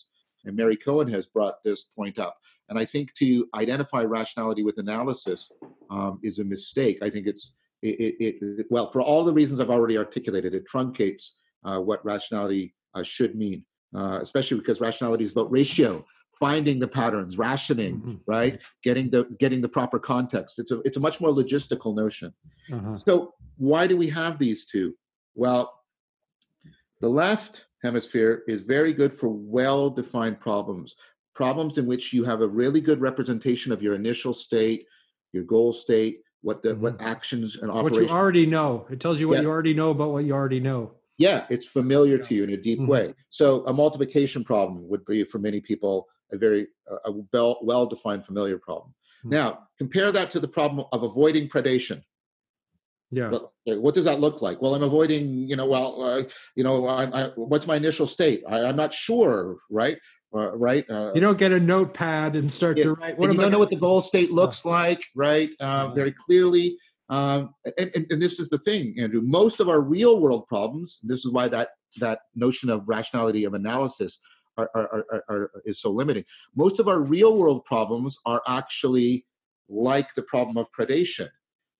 [0.45, 2.35] And Mary Cohen has brought this point up.
[2.69, 3.27] And I think to
[3.63, 5.51] identify rationality with analysis
[5.89, 6.97] um, is a mistake.
[7.07, 7.45] I think it's
[7.81, 10.51] it, it, it well for all the reasons I've already articulated.
[10.53, 11.23] It truncates
[11.67, 13.59] uh, what rationality uh, should mean.
[13.95, 16.05] uh, especially because rationality is about ratio,
[16.39, 18.19] finding the patterns, rationing, Mhm.
[18.27, 18.61] right?
[18.83, 20.59] Getting the getting the proper context.
[20.59, 22.33] It's a it's a much more logistical notion.
[22.71, 22.97] Uh-huh.
[22.97, 24.95] So why do we have these two?
[25.35, 25.73] Well,
[27.01, 30.95] the left hemisphere is very good for well-defined problems,
[31.33, 34.85] problems in which you have a really good representation of your initial state,
[35.33, 38.87] your goal state, what the what actions and operations What you already know.
[38.89, 39.43] It tells you what Yeah.
[39.43, 40.91] you already know about what you already know.
[41.21, 42.23] yeah, it's familiar Yeah.
[42.23, 42.87] to you in a deep Mhm.
[42.87, 43.13] way.
[43.29, 48.25] So a multiplication problem would be for many people a very uh, a well well-defined
[48.25, 48.93] familiar problem.
[49.25, 49.31] Mhm.
[49.31, 52.03] Now compare that to the problem of avoiding predation.
[53.11, 53.31] Yeah.
[53.31, 54.61] Uh, what does that look like?
[54.61, 56.23] Well, I'm avoiding, you know, well, uh,
[56.55, 58.43] you know, I, I, what's my initial state?
[58.47, 59.97] I, I'm not sure, right?
[60.31, 60.87] Uh, right?
[60.87, 63.17] Uh, You don't get a notepad and start Yeah, to write.
[63.17, 65.49] and you don't know what the goal state looks like, right?
[65.59, 65.93] Uh, Uh-huh.
[65.95, 66.77] very clearly.
[67.09, 69.21] Um, and, and, and this is the thing, Andrew.
[69.23, 70.99] Most of our real world problems.
[71.01, 74.19] This is why that that notion of rationality of analysis
[74.59, 76.25] are, are, are, are, is so limiting.
[76.55, 79.25] Most of our real world problems are actually
[79.67, 81.29] like the problem of predation.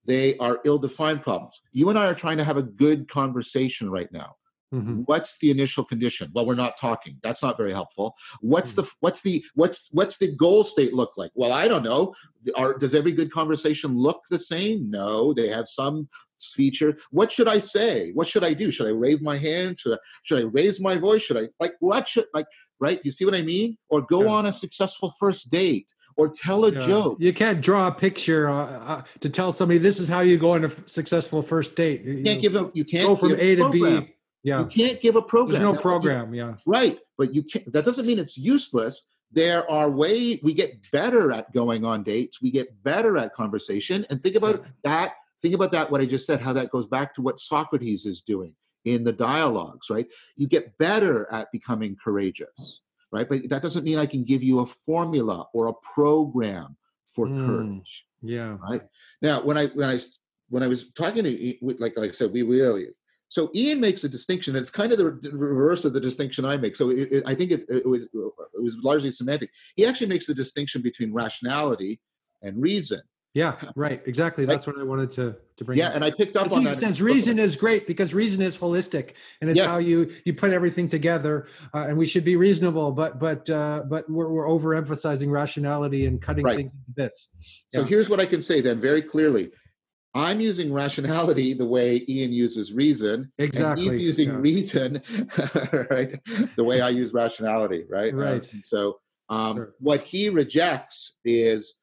[0.06, 1.62] They are ill-defined problems.
[1.72, 4.36] You and I are trying to have a good conversation right now.
[4.74, 5.04] Mhm.
[5.08, 6.30] What's the initial condition?
[6.34, 7.18] Well, we're not talking.
[7.24, 8.16] That's not very helpful.
[8.42, 11.32] What's the what's the what's what's the goal state look like?
[11.34, 12.14] Well, I don't know.
[12.56, 14.92] Are, does every good conversation look the same?
[14.92, 16.08] No, they have some
[16.40, 16.98] feature.
[17.10, 18.12] What should I say?
[18.12, 18.70] What should I do?
[18.70, 19.80] Should I wave my hand?
[19.80, 21.24] Should I should I raise my voice?
[21.24, 22.46] Should I like what should like
[22.80, 23.00] right?
[23.04, 23.78] You see what I mean?
[23.90, 24.30] Or go Yeah.
[24.32, 26.86] on a successful first date or tell a Yeah.
[26.88, 27.18] joke.
[27.20, 30.52] You can't draw a picture uh, uh, to tell somebody this is how you go
[30.52, 32.04] on a f- successful first date.
[32.04, 33.70] You You can't give a you can't go from give A to.
[33.70, 34.14] B.
[34.44, 34.60] Yeah.
[34.62, 35.52] You can't give a program.
[35.52, 36.34] There's no Now, you- program.
[36.34, 36.56] Yeah.
[36.66, 37.72] Right, but you can't.
[37.74, 39.06] That doesn't mean it's useless.
[39.32, 42.42] There are way we get better at going on dates.
[42.42, 44.06] We get better at conversation.
[44.10, 45.14] And think about that.
[45.42, 45.92] Think about that.
[45.92, 46.42] What I just said.
[46.42, 48.54] How that goes back to what Socrates is doing
[48.86, 49.90] in the dialogues.
[49.90, 50.08] Right.
[50.36, 52.82] You get better at becoming courageous.
[53.12, 53.28] Right.
[53.28, 56.78] But that doesn't mean I can give you a formula or a program
[57.08, 57.46] for Mm.
[57.46, 58.06] courage.
[58.22, 58.58] Yeah.
[58.62, 58.84] Right.
[59.22, 60.00] Now, when I when I
[60.50, 62.88] when I was talking to like like I said, we really
[63.30, 64.56] so Iain makes a distinction.
[64.56, 66.76] It's kind of the reverse of the distinction I make.
[66.76, 69.52] So it, it, I think it's, it was it was largely semantic.
[69.76, 72.00] He actually makes the distinction between rationality
[72.42, 73.02] and reason.
[73.36, 73.56] Yeah.
[73.76, 74.02] Right.
[74.08, 74.46] Exactly.
[74.46, 74.54] Right.
[74.54, 75.78] That's what I wanted to to bring.
[75.78, 75.96] Yeah, up.
[75.96, 76.78] and I picked up Because on that.
[76.78, 79.68] says reason is great because reason is holistic and it's Yes.
[79.68, 83.84] how you you put everything together uh, and we should be reasonable but but uh,
[83.88, 86.58] but we're, we're overemphasizing rationality and cutting Right.
[86.58, 87.30] things into bits
[87.74, 89.52] So here's what I can say then very clearly.
[90.16, 93.14] I'm using rationality the way Iain uses reason.
[93.38, 94.36] and exactly he's using yeah.
[94.38, 95.02] reason,
[95.92, 96.20] right?
[96.56, 98.12] The way I use rationality, right?
[98.12, 98.46] Um, Right.
[98.64, 99.00] so
[99.30, 99.74] um, Sure.
[99.80, 101.76] what he rejects is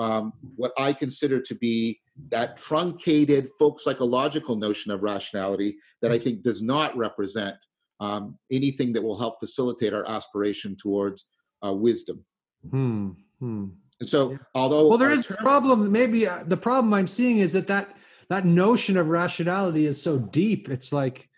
[0.00, 6.18] um, what I consider to be that truncated folk psychological notion of rationality that I
[6.18, 7.56] think does not represent
[8.00, 11.26] um, anything that will help facilitate our aspiration towards
[11.64, 12.24] uh, wisdom.
[12.70, 13.10] hmm.
[13.38, 13.66] Hmm.
[14.00, 14.36] And so, Yeah.
[14.54, 17.52] although well there is our a term- problem maybe uh, the problem i'm seeing is
[17.52, 17.96] that that
[18.30, 21.28] that notion of rationality is so deep it's like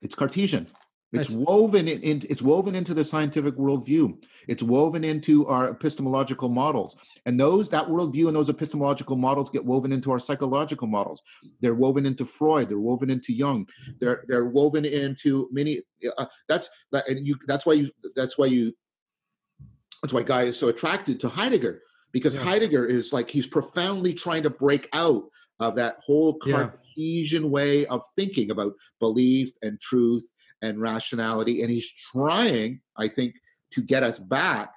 [0.00, 0.66] it's Cartesian.
[1.12, 4.20] It's It's- woven in, in, it's woven into the scientific worldview.
[4.48, 6.96] It's woven into our epistemological models,
[7.26, 11.22] and those that worldview and those epistemological models get woven into our psychological models.
[11.60, 12.68] They're woven into Freud.
[12.68, 13.68] They're woven into Jung.
[14.00, 15.82] They're they're woven into many.
[16.18, 17.36] Uh, that's that, and you.
[17.46, 17.90] That's why you.
[18.16, 18.72] That's why you.
[20.02, 21.82] That's why Guy is so attracted to Heidegger
[22.12, 22.42] because Yeah.
[22.42, 25.24] Heidegger is like he's profoundly trying to break out
[25.60, 26.68] of that whole Yeah.
[26.68, 30.30] Cartesian way of thinking about belief and truth
[30.66, 31.62] and rationality.
[31.62, 33.34] And he's trying, I think,
[33.72, 34.72] to get us back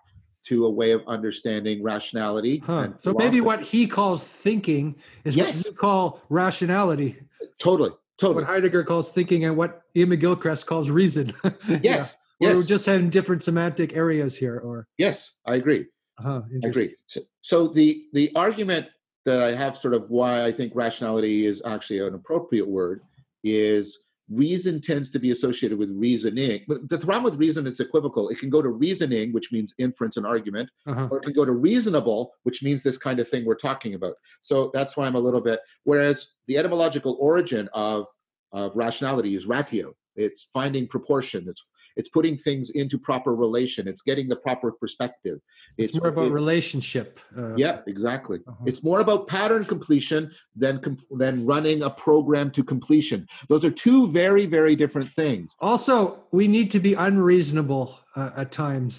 [0.46, 2.60] to a way of understanding rationality.
[2.66, 2.78] huh.
[2.80, 5.58] and so maybe what he calls thinking is Yes.
[5.58, 7.20] what you call rationality
[7.60, 8.36] totally, totally.
[8.36, 11.34] what heidegger calls thinking and what Iain McGilchrist calls reason
[11.84, 15.86] Yes, Or yes, we're just having different semantic areas here or yes, I agree.
[16.20, 16.96] uh-huh, I agree.
[17.08, 18.88] So- So the the argument
[19.26, 23.02] that I have, sort of why I think rationality is actually an appropriate word,
[23.44, 23.86] is
[24.30, 26.62] reason tends to be associated with reasoning.
[26.68, 28.30] But the problem with reason, it's equivocal.
[28.30, 31.08] It can go to reasoning, which means inference and argument, Uh-huh.
[31.12, 34.16] or it can go to reasonable, which means this kind of thing we're talking about.
[34.42, 35.60] So that's why I'm a little bit.
[35.84, 38.06] Whereas the etymological origin of
[38.52, 39.94] of rationality is ratio.
[40.16, 41.46] It's finding proportion.
[41.48, 41.64] It's
[42.00, 43.82] it's putting things into proper relation.
[43.92, 45.38] It's getting the proper perspective.
[45.78, 48.40] it's, more about it- relationship uh, yeah, exactly.
[48.48, 48.64] Uh-huh.
[48.70, 50.22] It's more about pattern completion
[50.64, 50.76] than
[51.24, 53.20] than running a program to completion.
[53.52, 55.48] Those are two very very different things.
[55.72, 55.96] also
[56.40, 57.86] we need to be unreasonable
[58.20, 58.94] uh, at times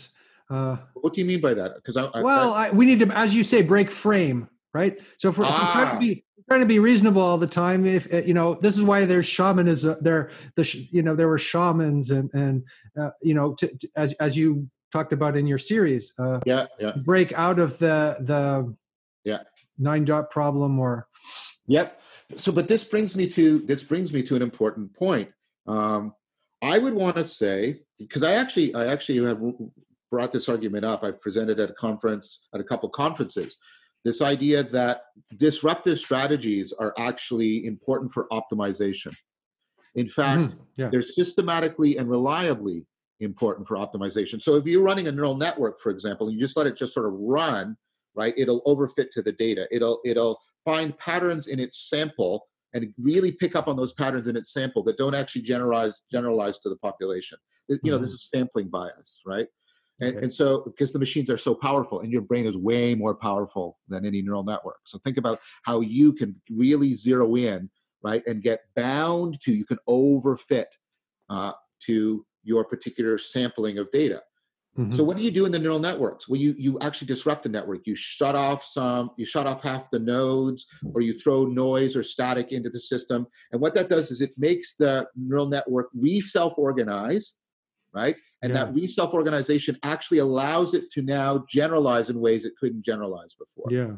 [0.57, 1.71] uh, What do you mean by that?
[1.77, 4.41] Because I, I well I, we need to as you say break frame
[4.81, 5.99] right so if we're, if we're trying Ah.
[5.99, 6.13] to be
[6.51, 7.87] trying to be reasonable all the time.
[7.87, 9.97] If uh, you know, this is why there's shamanism.
[10.01, 12.65] There, the you know, there were shamans, and and
[13.01, 16.67] uh, you know, to, to, as as you talked about in your series, uh, yeah,
[16.81, 18.75] yeah, break out of the the
[19.25, 19.43] yeah
[19.79, 21.07] nine dot problem or.
[21.69, 22.01] Yep.
[22.37, 25.31] So, but this brings me to this brings me to an important point.
[25.69, 26.15] Um,
[26.63, 29.41] I would want to say because I actually I actually have
[30.11, 31.05] brought this argument up.
[31.05, 33.59] I've presented at a conference at a couple conferences
[34.05, 35.03] this idea that
[35.37, 39.15] disruptive strategies are actually important for optimization.
[39.95, 40.63] In fact, mm-hmm.
[40.77, 40.89] yeah.
[40.91, 42.87] they're systematically and reliably
[43.21, 44.41] important for optimization.
[44.41, 46.95] So if you're running a neural network, for example, and you just let it just
[46.95, 47.77] sort of run,
[48.15, 49.69] right, it'll overfit to the data.
[49.71, 54.37] It'll it'll find patterns in its sample and really pick up on those patterns in
[54.37, 57.37] its sample that don't actually generalize generalize to the population.
[57.69, 58.03] You know, mm-hmm.
[58.03, 59.47] this is sampling bias, right?
[60.01, 60.25] And, okay.
[60.25, 63.79] and, so, because the machines are so powerful, and your brain is way more powerful
[63.89, 64.81] than any neural network.
[64.87, 67.71] So, think about how you can really zero in,
[68.03, 70.67] right, and get bound to, you can overfit
[71.29, 71.53] uh,
[71.87, 74.23] to your particular sampling of data.
[74.79, 74.95] Mm-hmm.
[74.95, 76.29] So, what do you do in the neural networks?
[76.29, 77.81] Well, you you actually disrupt the network.
[77.87, 82.05] You shut off some, you shut off half the nodes, or you throw noise or
[82.05, 83.27] static into the system.
[83.51, 87.35] And what that does is it makes the neural network re self organize,
[87.93, 88.15] right?
[88.43, 88.65] And yeah.
[88.65, 93.35] that re self organization actually allows it to now generalize in ways it couldn't generalize
[93.35, 93.69] before.
[93.71, 93.97] Yeah.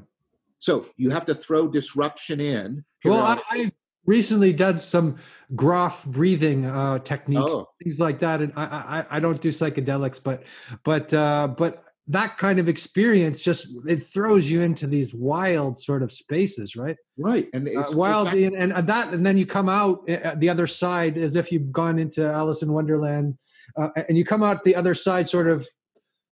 [0.58, 2.84] So you have to throw disruption in.
[3.04, 3.72] Well, I, I
[4.06, 5.16] recently done some
[5.56, 7.68] Grof breathing uh, techniques, oh.
[7.82, 8.64] things like that, and I,
[9.10, 10.44] I I don't do psychedelics, but
[10.84, 16.02] but uh, but that kind of experience just it throws you into these wild sort
[16.02, 20.08] of spaces right right and uh, wild and, and that and then you come out
[20.08, 23.38] at uh, the other side as if you've gone into alice in wonderland
[23.76, 25.66] uh, and you come out the other side sort of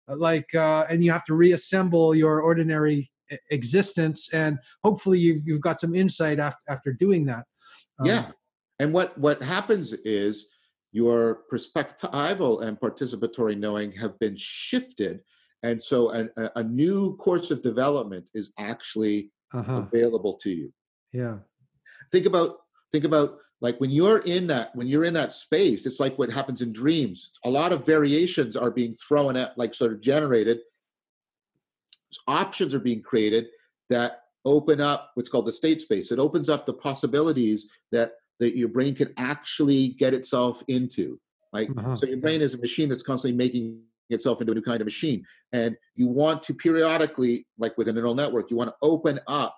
[0.10, 3.12] uh, like uh, and you have to reassemble your ordinary
[3.50, 7.44] existence and hopefully you've, you've got some insight after, after doing that.
[8.00, 8.26] Um, yeah.
[8.80, 10.48] And what what happens is
[10.92, 15.22] your perspectival and participatory knowing have been shifted
[15.66, 19.86] and so a, a new course of development is actually uh-huh.
[19.92, 20.72] available to you.
[21.12, 21.38] Yeah.
[22.12, 22.58] Think about
[22.92, 26.30] think about like when you're in that when you're in that space it's like what
[26.30, 27.32] happens in dreams.
[27.46, 30.60] A lot of variations are being thrown at like sort of generated.
[32.28, 33.48] Options are being created
[33.90, 36.12] that open up what's called the state space.
[36.12, 41.20] It opens up the possibilities that that your brain can actually get itself into
[41.52, 41.96] like uh-huh.
[41.96, 44.86] so your brain is a machine that's constantly making itself into a new kind of
[44.86, 49.20] machine and you want to periodically like with a neural network you want to open
[49.28, 49.58] up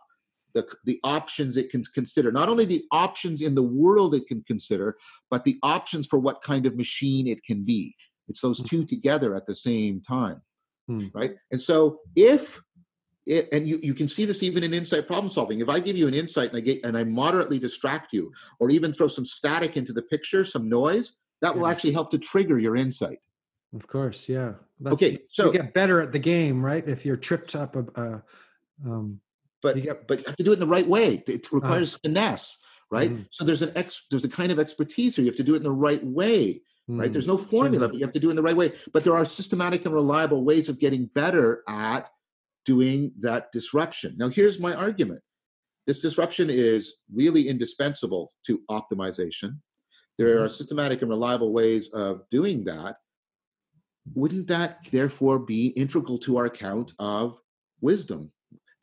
[0.57, 2.31] the, the options it can consider.
[2.31, 4.97] Not only the options in the world it can consider,
[5.31, 7.95] but the options for what kind of machine it can be.
[8.29, 10.41] It's those two together at the same time,
[10.87, 11.07] hmm.
[11.13, 11.33] right?
[11.51, 12.61] And so if
[13.25, 15.59] it, and you, you can see this even in insight problem solving.
[15.59, 18.69] If I give you an insight and I get and I moderately distract you, or
[18.69, 21.59] even throw some static into the picture, some noise, that yeah.
[21.59, 23.19] will actually help to trigger your insight.
[23.75, 24.53] Of course, yeah.
[24.79, 26.87] That's, okay, so you get better at the game, right?
[26.87, 28.19] If you're tripped up, uh,
[28.85, 29.19] um,
[29.61, 31.23] but get, but you have to do it in the right way.
[31.27, 31.55] It uh-huh.
[31.55, 32.57] requires uh, finesse,
[32.91, 33.11] right?
[33.11, 33.25] Mm.
[33.31, 35.25] So there's an ex there's a kind of expertise here.
[35.25, 36.99] You have to do it in the right way, mm.
[36.99, 37.11] right?
[37.11, 37.29] There's mm.
[37.29, 37.89] no formula, sure.
[37.89, 38.73] but you have to do it in the right way.
[38.93, 42.09] But there are systematic and reliable ways of getting better at
[42.65, 44.15] doing that disruption.
[44.17, 45.21] Now, here's my argument.
[45.87, 49.57] This disruption is really indispensable to optimization.
[50.17, 50.53] There are mm-hmm.
[50.53, 52.97] systematic and reliable ways of doing that.
[54.13, 57.39] Wouldn't that therefore be integral to our account of
[57.79, 58.31] wisdom?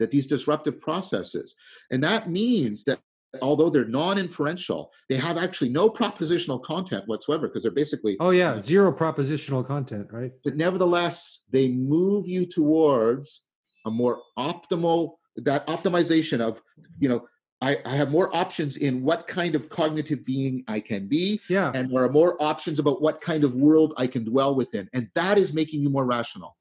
[0.05, 1.55] That these disruptive processes.
[1.91, 3.01] And that means that
[3.41, 8.61] although they're non-inferential, they have actually no propositional content whatsoever because they're basically oh yeah,
[8.61, 10.33] zero propositional content, right?
[10.45, 13.45] But nevertheless, they move you towards
[13.87, 16.61] a more optimal that optimization of
[17.01, 17.27] you know
[17.63, 21.73] I, I, have more options in what kind of cognitive being I can be, yeah,
[21.75, 25.09] and there are more options about what kind of world I can dwell within, and
[25.15, 26.57] that is making you more rational.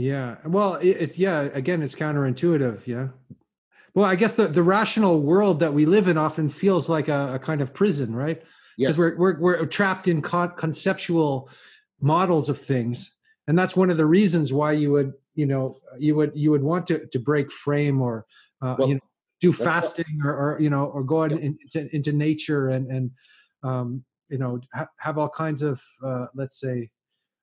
[0.00, 0.36] Yeah.
[0.46, 1.42] Well, it's yeah.
[1.42, 2.86] Again, it's counterintuitive.
[2.86, 3.08] Yeah.
[3.94, 7.34] Well, I guess the, the rational world that we live in often feels like a,
[7.34, 8.40] a kind of prison, right?
[8.78, 8.96] Because yes.
[8.96, 11.50] we're, we're we're trapped in con- conceptual
[12.00, 13.14] models of things,
[13.46, 16.62] and that's one of the reasons why you would you know you would you would
[16.62, 18.24] want to to break frame or
[18.62, 19.00] uh, well, you know
[19.42, 21.36] do fasting or, or you know or go yeah.
[21.36, 23.10] into into nature and and
[23.62, 26.88] um, you know ha- have all kinds of uh, let's say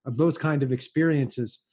[0.05, 1.66] of those kind of experiences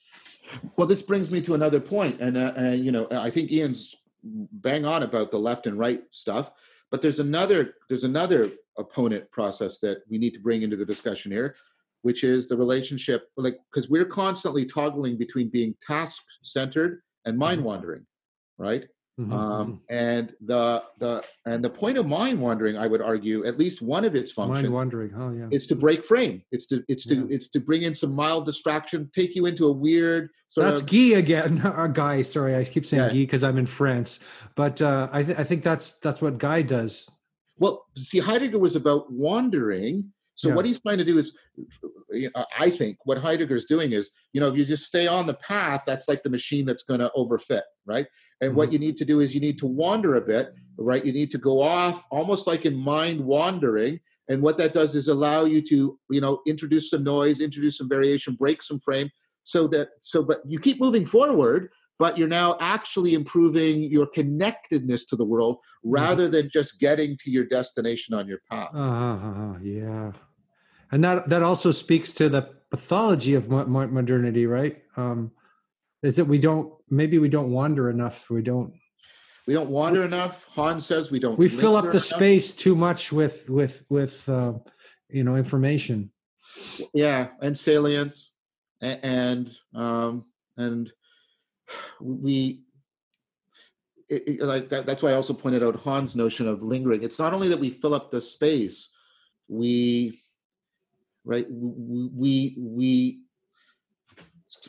[0.76, 4.84] well, this brings me to another point, and uh, you know, I think Iain's bang
[4.84, 6.52] on about the left and right stuff,
[6.90, 11.30] but there's another there's another opponent process that we need to bring into the discussion
[11.30, 11.56] here,
[12.02, 17.58] which is the relationship, like because we're constantly toggling between being task centered and mind
[17.58, 17.68] mm-hmm.
[17.68, 18.06] wandering,
[18.58, 18.86] right?
[19.18, 19.80] Mhm, Um, mhm.
[19.90, 24.04] and the the and the point of mind wandering, I would argue, at least one
[24.04, 25.12] of its functions, Mind wandering.
[25.16, 25.46] Oh yeah.
[25.52, 26.42] is to break frame.
[26.50, 27.26] It's to it's to Yeah.
[27.36, 30.86] it's to bring in some mild distraction, take you into a weird sort That's of
[30.88, 31.58] That's Guy again.
[31.64, 32.22] A guy.
[32.22, 33.08] Sorry, I keep saying Yeah.
[33.10, 34.18] Guy because I'm in France.
[34.56, 37.08] But uh, I, th- I think that's that's what Guy does.
[37.56, 37.84] well.
[37.96, 40.12] See, Heidegger was about wandering.
[40.36, 40.56] So Yeah.
[40.56, 41.32] what he's trying to do is,
[42.10, 45.26] you know, I think what Heidegger's doing is, you know, if you just stay on
[45.26, 48.08] the path, that's like the machine that's going to overfit, right?
[48.44, 48.72] And what Mhm.
[48.74, 51.04] you need to do is you need to wander a bit, right?
[51.04, 54.00] You need to go off, almost like in mind wandering.
[54.28, 57.88] And what that does is allow you to, you know, introduce some noise, introduce some
[57.88, 59.10] variation, break some frame,
[59.44, 60.22] so that so.
[60.22, 65.58] But you keep moving forward, but you're now actually improving your connectedness to the world
[65.82, 68.74] rather than just getting to your destination on your path.
[68.74, 70.12] Uh, yeah,
[70.90, 74.82] and that that also speaks to the pathology of mo- mo- modernity, right?
[74.96, 75.32] Um,
[76.04, 78.28] is that we don't maybe we don't wander enough.
[78.30, 78.72] We don't
[79.46, 80.44] We don't wander enough.
[80.54, 81.38] han says we don't.
[81.38, 82.02] we fill up the enough.
[82.02, 84.52] space too much with with with uh,
[85.08, 86.10] you know information.
[86.92, 88.32] Yeah, and salience,
[88.82, 90.24] a- and um,
[90.56, 90.92] and
[92.00, 92.62] we
[94.08, 97.02] it, it- like that, that's why I also pointed out Han's notion of lingering.
[97.02, 98.90] It's not only that we fill up the space,
[99.48, 100.18] we
[101.24, 103.20] right we we, we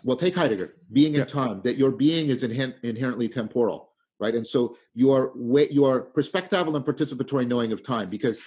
[0.03, 1.21] well take Heidegger, being Yeah.
[1.21, 4.35] in time, that your being is inhe- inherently temporal, right?
[4.35, 8.39] And so your way, your perspectival and participatory knowing of time, because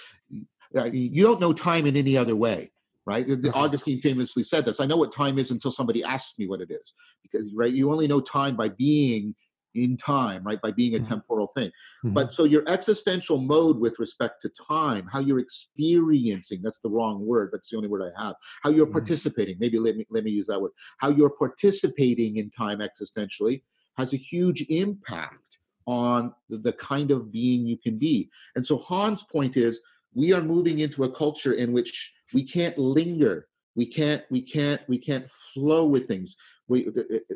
[0.77, 2.71] uh, you don't know time in any other way,
[3.05, 3.29] right?
[3.29, 3.51] Uh-huh.
[3.53, 4.79] Augustine famously said this.
[4.79, 7.91] I know what time is until somebody asks me what it is, because right, you
[7.91, 9.35] only know time by being
[9.79, 10.61] in time, right?
[10.61, 11.07] By being a Mhm.
[11.07, 11.71] temporal thing.
[12.03, 12.13] Mhm.
[12.13, 17.25] But so your existential mode with respect to time, how you're experiencing, that's the wrong
[17.25, 18.35] word, but it's the only word I have.
[18.63, 18.91] How you're Mhm.
[18.93, 20.71] participating, maybe let me let me use that word.
[20.97, 23.63] How you're participating in time existentially
[23.97, 28.29] has a huge impact on the, the kind of being you can be.
[28.55, 29.81] And so Han's point is
[30.13, 33.47] we are moving into a culture in which we can't linger.
[33.75, 36.35] We can't, we can't, we can't flow with things.
[36.69, 36.87] We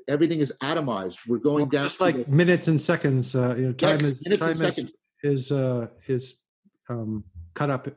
[0.08, 1.18] everything is atomized.
[1.28, 3.36] We're going Well, down just like the- minutes and seconds.
[3.36, 6.36] Uh, you know, time Yes, is time is is uh, is
[6.90, 7.24] um,
[7.56, 7.88] cut up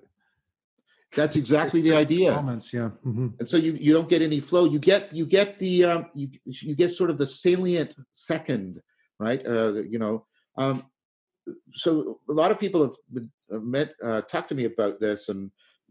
[1.15, 2.33] That's exactly the idea.
[2.35, 2.73] moments.
[2.73, 2.91] Yeah.
[3.07, 3.29] Mm-hmm.
[3.39, 6.27] and so you you don't get any flow you get you get the um you
[6.69, 7.91] you get sort of the salient
[8.33, 8.81] second
[9.27, 10.15] right uh you know
[10.63, 10.77] um
[11.83, 11.91] so
[12.29, 15.41] a lot of people have been, uh, met uh, talked to me about this and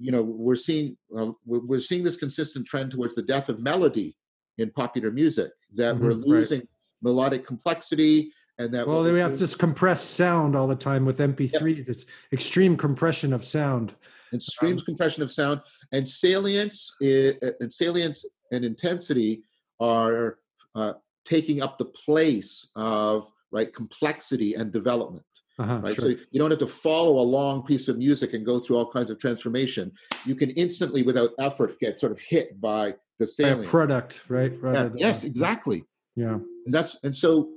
[0.05, 0.87] you know we're seeing
[1.17, 4.09] uh, we're, we're seeing this consistent trend towards the death of melody
[4.57, 6.27] in popular music that we're Mhm, right.
[6.27, 6.67] losing
[7.01, 11.19] melodic complexity and that Well, we have doing- this compressed sound all the time with
[11.19, 11.83] MP3.
[11.87, 13.95] It's extreme compression of sound.
[14.33, 19.43] extreme streams compression of sound and salience and salience and intensity
[19.79, 20.39] are
[20.73, 20.93] uh,
[21.25, 25.23] taking up the place of right complexity and development
[25.59, 26.11] Uh-huh, right sure.
[26.11, 28.91] so you don't have to follow a long piece of music and go through all
[28.91, 29.91] kinds of transformation
[30.25, 34.53] you can instantly without effort get sort of hit by the salient product, right?
[34.63, 35.83] Yeah, yes exactly
[36.15, 36.39] Yeah.
[36.65, 37.49] and that's and so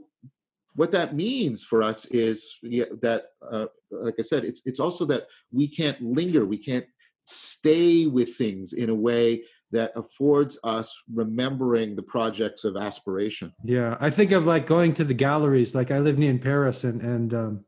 [0.75, 5.05] what that means for us is yeah, that uh, like i said it's it's also
[5.07, 6.87] that we can't linger we can't
[7.25, 13.97] stay with things in a way that affords us remembering the projects of aspiration Yeah,
[14.01, 15.75] I think of like going to the galleries.
[15.75, 17.65] Like I live near in Paris, and and um,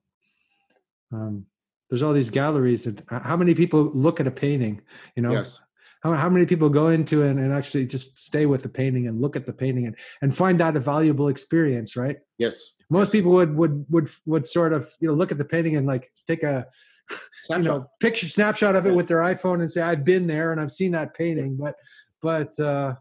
[1.12, 1.47] um,
[1.91, 2.86] there's all these galleries.
[2.86, 4.80] And how many people look at a painting?
[5.14, 5.61] You know, yes
[6.01, 9.20] how how many people go into it and actually just stay with the painting and
[9.20, 12.18] look at the painting and and find that a valuable experience, right?
[12.38, 15.76] yes Most people would would would would sort of you know look at the painting
[15.76, 16.66] and like take a
[17.51, 18.96] you know picture snapshot of it Yeah.
[18.96, 21.74] with their iphone and say i've been there and i've seen that painting but
[22.22, 22.94] but uh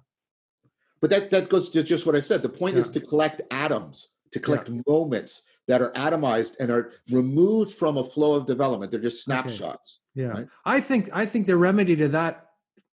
[1.01, 4.09] but that that goes to just what i said the point is to collect atoms
[4.31, 8.99] to collect moments that are atomized and are removed from a flow of development they're
[9.09, 9.37] just Okay.
[9.49, 10.47] snapshots yeah Right.
[10.65, 12.48] i think i think the remedy to that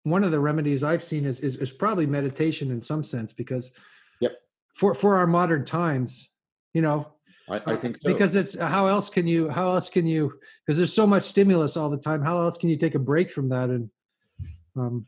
[0.06, 3.72] one of the remedies i've seen is is, is probably meditation in some sense because
[4.20, 4.32] Yep.
[4.76, 6.30] for for our modern times
[6.74, 7.08] you know
[7.50, 8.08] i, I uh, think so.
[8.12, 10.32] because it's how else can you how else can you
[10.64, 13.30] because there's so much stimulus all the time how else can you take a break
[13.30, 13.90] from that and
[14.76, 15.06] um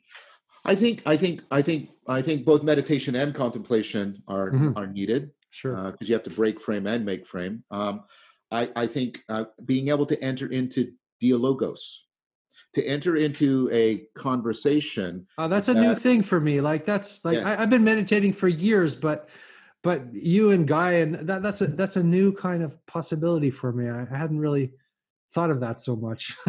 [0.65, 4.77] I think I think I think I think both meditation and contemplation are Mhm.
[4.77, 7.65] are needed sure because you have to break frame and make frame.
[7.71, 7.95] Um,
[8.51, 10.93] I I think uh, being able to enter into
[11.23, 11.81] dialogos,
[12.79, 15.27] to enter into a conversation.
[15.37, 16.61] Oh, that's a new thing for me.
[16.61, 17.49] Like that's like Yeah.
[17.49, 19.29] I, I've been meditating for years, but
[19.83, 23.73] but you and Guy and that, that's a that's a new kind of possibility for
[23.73, 23.89] me.
[23.89, 24.73] I, I hadn't really
[25.35, 26.37] thought of that so much.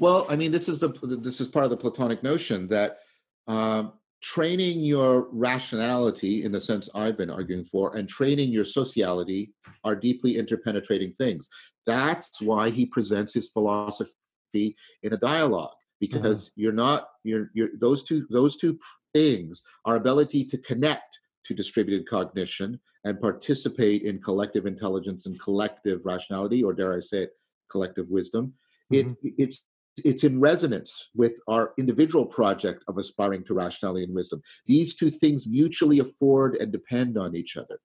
[0.00, 0.88] Well, I mean, this is the
[1.22, 2.98] this is part of the Platonic notion that
[3.46, 9.52] um, training your rationality in the sense I've been arguing for and training your sociality
[9.84, 11.48] are deeply interpenetrating things.
[11.86, 14.10] That's why he presents his philosophy
[14.54, 16.60] in a dialogue because mm-hmm.
[16.62, 18.78] you're not you're you're those two those two
[19.14, 26.00] things our ability to connect to distributed cognition and participate in collective intelligence and collective
[26.04, 27.30] rationality or dare i say it
[27.70, 28.52] collective wisdom
[28.92, 29.12] mm-hmm.
[29.22, 29.66] it it's
[30.04, 34.40] it's in resonance with our individual project of aspiring to rationality and wisdom.
[34.66, 37.78] These two things mutually afford and depend on each other.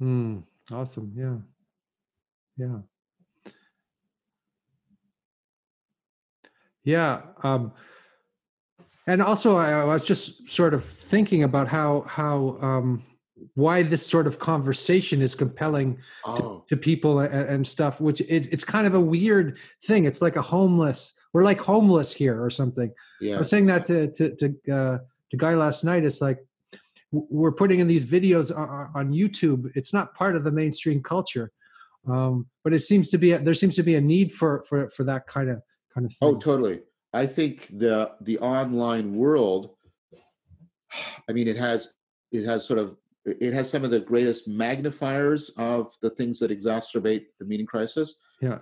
[0.00, 1.12] Mm, awesome.
[1.14, 1.36] Yeah.
[2.56, 2.78] Yeah.
[6.84, 7.22] Yeah.
[7.42, 7.72] Um,
[9.06, 13.02] and also, I, I, was just sort of thinking about how how um,
[13.54, 16.36] why this sort of conversation is compelling oh.
[16.36, 18.00] to, to, people and, and stuff.
[18.00, 20.04] Which it, it's kind of a weird thing.
[20.04, 22.92] It's like a homeless we're like homeless here or something.
[23.20, 23.36] Yeah.
[23.36, 24.98] I was saying that to to to, uh,
[25.30, 26.04] to guy last night.
[26.04, 26.38] It's like
[27.12, 29.70] we're putting in these videos on, on YouTube.
[29.74, 31.52] It's not part of the mainstream culture,
[32.08, 34.88] um, but it seems to be a, there seems to be a need for for
[34.88, 35.62] for that kind of
[35.94, 36.36] kind of oh, thing.
[36.36, 36.80] Oh, totally.
[37.12, 39.70] I think the the online world.
[41.28, 41.92] I mean, it has
[42.32, 46.50] it has sort of it has some of the greatest magnifiers of the things that
[46.50, 48.20] exacerbate the meaning crisis.
[48.40, 48.58] Yeah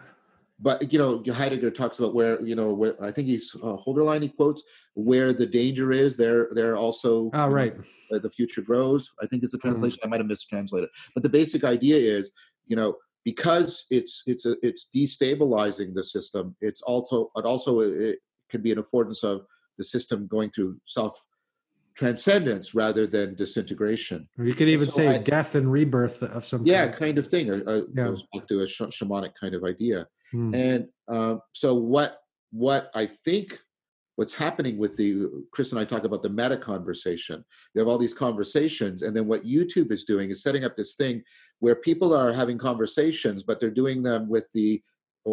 [0.60, 4.22] but you know heidegger talks about where you know where i think he's uh, Hölderlin
[4.22, 4.62] he quotes
[4.94, 7.76] where the danger is there there also oh right
[8.10, 9.68] know, the future grows i think it's a mm-hmm.
[9.68, 10.08] translation mm-hmm.
[10.08, 12.32] i might have mistranslated but the basic idea is
[12.66, 12.94] you know
[13.24, 18.18] because it's it's a, it's destabilizing the system it's also it also it
[18.50, 19.42] can be an affordance of
[19.76, 21.14] the system going through self
[21.98, 24.28] transcendence rather than disintegration.
[24.38, 27.18] Or you could even so say I, death and rebirth of some yeah kind, kind
[27.18, 27.50] of thing.
[27.50, 28.04] Uh, yeah.
[28.04, 30.06] Goes back to a sh- shamanic kind of idea.
[30.30, 30.54] Hmm.
[30.54, 32.18] And uh, so what
[32.52, 33.58] what I think
[34.18, 37.44] what's happening with the Chris and I talk about the meta conversation.
[37.72, 40.96] You have all these conversations, and then what YouTube is doing is setting up this
[40.96, 41.22] thing
[41.60, 44.82] where people are having conversations, but they're doing them with the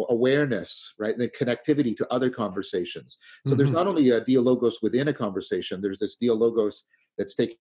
[0.08, 3.18] awareness, right, and the connectivity to other conversations.
[3.44, 3.58] So mm-hmm.
[3.58, 6.82] there's not only a dialogos within a conversation, there's this dialogos
[7.18, 7.56] that's taking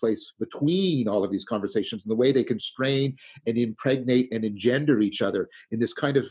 [0.00, 3.16] place between all of these conversations and the way they constrain
[3.46, 6.28] and impregnate and engender each other in this kind of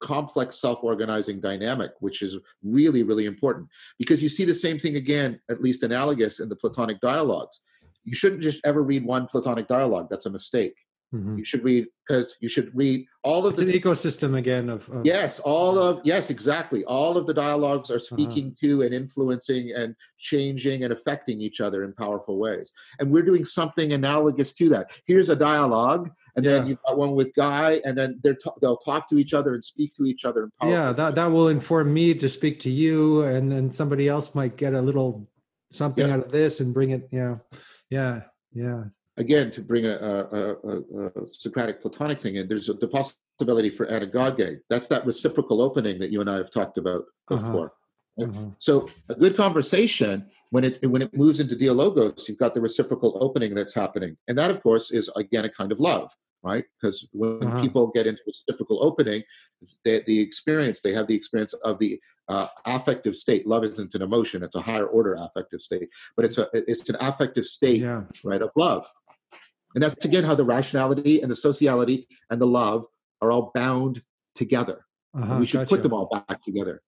[0.00, 3.68] complex self-organizing dynamic which is really really important.
[3.98, 7.60] Because you see the same thing again at least analogous in the platonic dialogues.
[8.04, 10.08] You shouldn't just ever read one platonic dialogue.
[10.10, 10.74] That's a mistake
[11.12, 11.38] Mm-hmm.
[11.38, 14.88] You should read because you should read all of it's the, an ecosystem again of,
[14.90, 16.84] of, yes, all of yes, exactly.
[16.84, 18.14] All of the dialogues are uh-huh.
[18.16, 18.66] speaking uh-huh.
[18.68, 22.70] to and influencing and changing and affecting each other in powerful ways.
[23.00, 24.92] And we're doing something analogous to that.
[25.04, 26.52] Here's a dialogue, and yeah.
[26.52, 29.54] then you've got one with Guy, and then they're t- they'll talk to each other
[29.54, 30.48] and speak to each other.
[30.62, 34.56] yeah, that that will inform me to speak to you, and then somebody else might
[34.56, 35.28] get a little
[35.72, 36.14] something yeah.
[36.14, 37.08] out of this and bring it.
[37.10, 37.38] Yeah,
[37.90, 38.20] yeah,
[38.52, 38.84] yeah
[39.20, 43.86] again, to bring a, a, a, a Socratic Platonic thing in, there's the possibility for
[43.86, 44.60] anagoge.
[44.70, 47.42] That's that reciprocal opening that you and I have talked about uh-huh.
[47.42, 47.66] before.
[47.66, 48.30] Uh-huh.
[48.30, 48.46] Uh-huh.
[48.58, 53.16] So a good conversation, when it when it moves into dialogos, you've got the reciprocal
[53.20, 56.12] opening that's happening, and that, of course, is again a kind of love,
[56.42, 56.64] right?
[56.74, 57.62] Because when uh-huh.
[57.62, 59.22] people get into reciprocal opening,
[59.84, 63.46] they, the experience they have the experience of the uh, affective state.
[63.46, 66.96] Love isn't an emotion; it's a higher order affective state, but it's a it's an
[67.00, 68.02] affective state, yeah.
[68.24, 68.86] right, of love.
[69.74, 72.86] And that's again how the rationality and the sociality and the love
[73.22, 74.02] are all bound
[74.34, 74.86] together.
[75.14, 75.68] Uh-huh, we should gotcha.
[75.68, 76.82] put them all back together.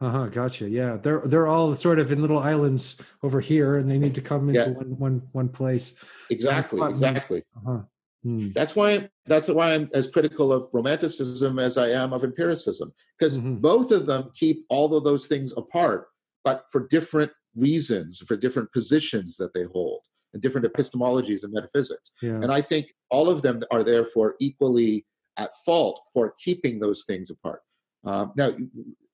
[0.00, 0.26] Uh huh.
[0.26, 0.68] Gotcha.
[0.68, 4.20] Yeah, they're they're all sort of in little islands over here, and they need to
[4.20, 4.76] come into yeah.
[4.76, 5.94] one one one place.
[6.30, 6.80] Exactly.
[6.90, 7.42] Exactly.
[7.56, 7.80] Uh-huh.
[8.22, 8.50] Hmm.
[8.52, 13.38] That's why that's why I'm as critical of romanticism as I am of empiricism, because
[13.38, 13.56] mm-hmm.
[13.56, 16.08] both of them keep all of those things apart,
[16.44, 20.02] but for different reasons, for different positions that they hold
[20.32, 22.12] and different epistemologies and metaphysics.
[22.22, 22.34] Yeah.
[22.34, 25.06] And I think all of them are therefore equally
[25.36, 27.62] at fault for keeping those things apart.
[28.04, 28.56] Um, now,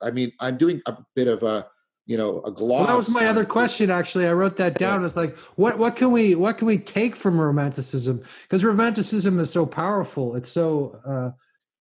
[0.03, 1.67] I mean, I'm doing a bit of a
[2.07, 2.81] you know a gloss.
[2.81, 3.91] Well, that was my other question.
[3.91, 5.01] Actually, I wrote that down.
[5.01, 5.07] Yeah.
[5.07, 8.23] It's like, what what can we what can we take from romanticism?
[8.43, 10.37] Because romanticism is so powerful.
[10.37, 11.31] It's so uh,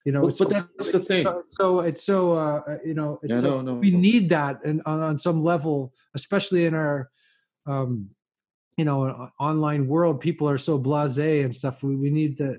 [0.04, 0.20] you know.
[0.20, 1.24] Well, but so, that's the thing.
[1.24, 3.18] So, so it's so uh, you know.
[3.22, 3.98] It's so, no, no, we no.
[3.98, 7.10] need that, and on, on some level, especially in our
[7.66, 8.10] um,
[8.80, 12.56] you know online world people are so blasé and stuff we, we need to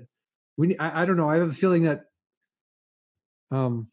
[0.56, 2.02] we I, I don't know i have a feeling that
[3.50, 3.88] um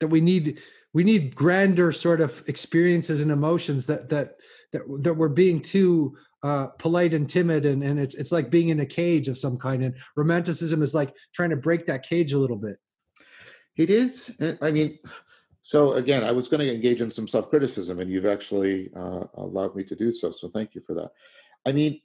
[0.00, 0.58] that we need
[0.92, 4.34] we need grander sort of experiences and emotions that that
[4.72, 8.70] that, that we're being too uh, polite and timid and, and it's it's like being
[8.70, 12.32] in a cage of some kind and romanticism is like trying to break that cage
[12.32, 12.78] a little bit.
[13.76, 14.98] It is i mean
[15.62, 19.76] So again, I was going to engage in some self-criticism, and you've actually uh, allowed
[19.76, 20.30] me to do so.
[20.30, 21.10] So thank you for that.
[21.64, 22.00] I mean,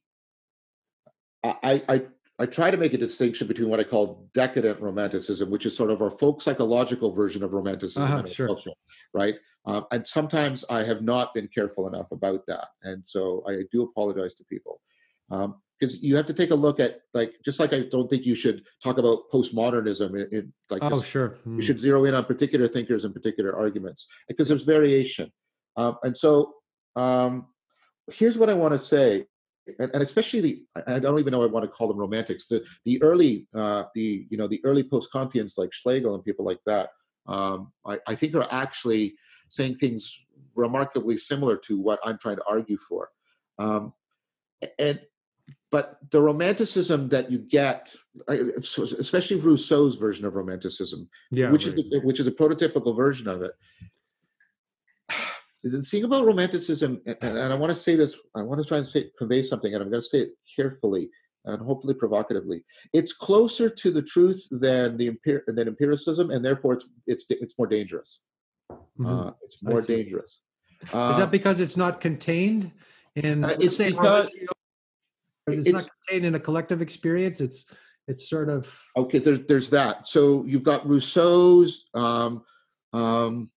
[1.44, 2.02] I, I
[2.40, 5.90] I try to make a distinction between what I call decadent romanticism, which is sort
[5.90, 8.48] of our folk psychological version of romanticism Uh-huh, in sure.
[8.48, 8.74] culture,
[9.14, 9.36] right?
[9.66, 13.82] Um, and sometimes I have not been careful enough about that, and so I do
[13.84, 14.82] apologize to people
[15.80, 18.36] because you have to take a look at like just like I don't think you
[18.36, 21.38] should talk about postmodernism in, in like Oh, just sure.
[21.46, 21.64] you Mm.
[21.64, 25.32] should zero in on particular thinkers and particular arguments because there's variation.
[25.76, 26.54] Um, and so
[26.96, 27.48] um,
[28.12, 29.26] here's what I want to say,
[29.80, 32.48] and, and especially the I I don't even know I want to call them romantics.
[32.48, 36.46] The the early uh, the you know the early post Kantians like Schlegel and people
[36.46, 36.90] like that.
[37.28, 39.16] Um, I, I think are actually
[39.50, 40.18] saying things
[40.56, 43.10] remarkably similar to what I'm trying to argue for.
[43.60, 43.94] Um,
[44.80, 45.00] and
[45.72, 47.90] but the romanticism that you get,
[48.30, 51.52] especially Rousseau's version of romanticism, Yeah.
[51.52, 51.76] which right.
[51.78, 53.52] is which is a prototypical version of it.
[55.64, 58.68] Is the thing about romanticism, and, and I want to say this, I want to
[58.68, 61.10] try and say, convey something, and I'm going to say it carefully
[61.46, 62.64] and hopefully provocatively.
[62.94, 67.58] It's closer to the truth than the empir- than empiricism, and therefore it's it's it's
[67.58, 68.22] more dangerous.
[69.00, 69.28] Mhm.
[69.30, 70.40] Uh, it's more dangerous.
[70.84, 72.72] Is Uh, that because it's not contained
[73.16, 73.44] in?
[73.44, 74.32] Uh, it's because-
[75.48, 77.42] it's it's- not contained in a collective experience.
[77.42, 77.66] It's
[78.08, 80.08] it's sort of Okay, there, there's that.
[80.08, 82.44] So you've got Rousseau's um,
[82.94, 83.50] um,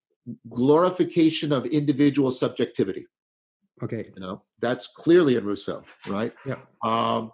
[0.49, 3.05] glorification of individual subjectivity.
[3.83, 4.09] okay.
[4.15, 6.33] You know, that's clearly in Rousseau, right?
[6.47, 6.55] Yeah.
[6.83, 7.31] Um,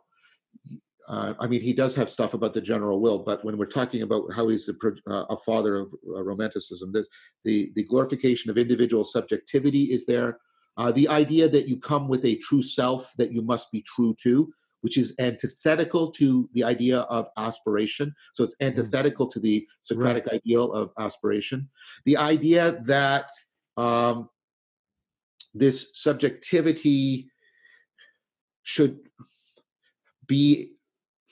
[1.08, 4.02] uh, I mean, he does have stuff about the general will, but when we're talking
[4.02, 7.06] about how he's pro- uh, a father of uh, romanticism, the,
[7.46, 10.40] the the glorification of individual subjectivity is there.
[10.78, 14.14] Uh, the idea that you come with a true self that you must be true
[14.22, 14.52] to,
[14.82, 18.14] which is antithetical to the idea of aspiration.
[18.34, 21.70] So it's antithetical to the Socratic ideal of aspiration.
[22.06, 23.30] The idea that
[23.78, 24.30] um,
[25.54, 27.30] this subjectivity
[28.64, 29.00] should
[30.28, 30.72] be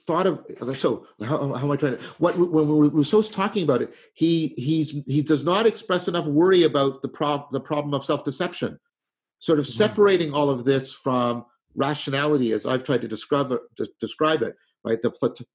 [0.06, 3.94] thought of so how, how am i trying to what when rousseau's talking about it
[4.14, 8.78] he he's he does not express enough worry about the prob the problem of self-deception
[9.44, 9.72] sort of Mhm.
[9.72, 14.56] separating all of this from rationality as i've tried to describe it to describe it
[14.86, 15.12] right the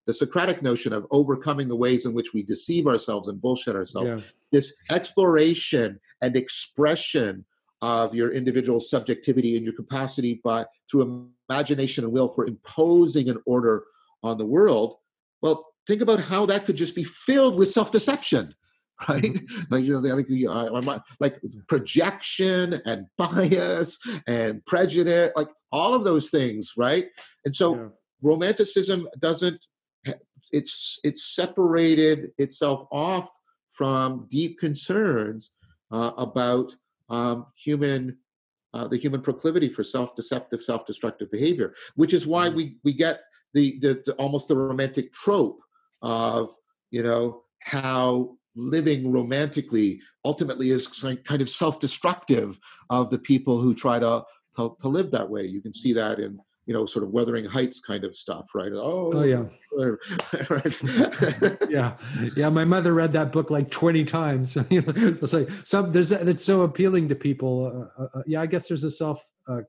[0.07, 4.09] the socratic notion of overcoming the ways in which we deceive ourselves and bullshit ourselves
[4.09, 4.21] Yeah.
[4.53, 7.47] this exploration and expression
[7.81, 13.39] of your individual subjectivity and your capacity by through imagination and will for imposing an
[13.47, 13.85] order
[14.23, 14.97] on the world
[15.41, 18.55] well think about how that could just be filled with self-deception
[19.09, 19.39] right
[19.71, 20.85] like you know like, you- I- I'm
[21.21, 27.07] like projection and bias and prejudice like all of those things right
[27.45, 27.89] and so yeah.
[28.23, 29.61] romanticism doesn't
[30.51, 33.29] it's it's separated itself off
[33.71, 35.53] from deep concerns
[35.93, 36.75] uh, about
[37.11, 38.17] um, human
[38.75, 42.55] uh, the human proclivity for self-deceptive self-destructive behavior which is why Mhm.
[42.55, 43.21] we we get
[43.55, 45.61] the, the, the almost the romantic trope
[46.03, 46.51] of
[46.91, 50.87] you know how living romantically ultimately is
[51.25, 52.59] kind of self-destructive
[52.91, 54.23] of the people who try to,
[54.57, 57.45] to to live that way you can see that in you know sort of Wuthering
[57.45, 59.45] Heights kind of stuff right oh, Oh yeah.
[60.51, 61.71] right.
[61.71, 61.95] yeah
[62.37, 65.93] yeah my mother read that book like 20 times So you know it's like some
[65.93, 69.61] there's that's so appealing to people uh, uh, yeah i guess there's a self uh,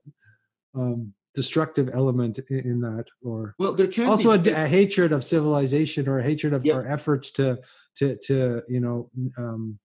[0.74, 5.22] um, destructive element in, in that or well there can also a, a hatred of
[5.24, 6.74] civilization or a hatred of Yeah.
[6.74, 7.58] our efforts to
[7.96, 9.78] to to you know um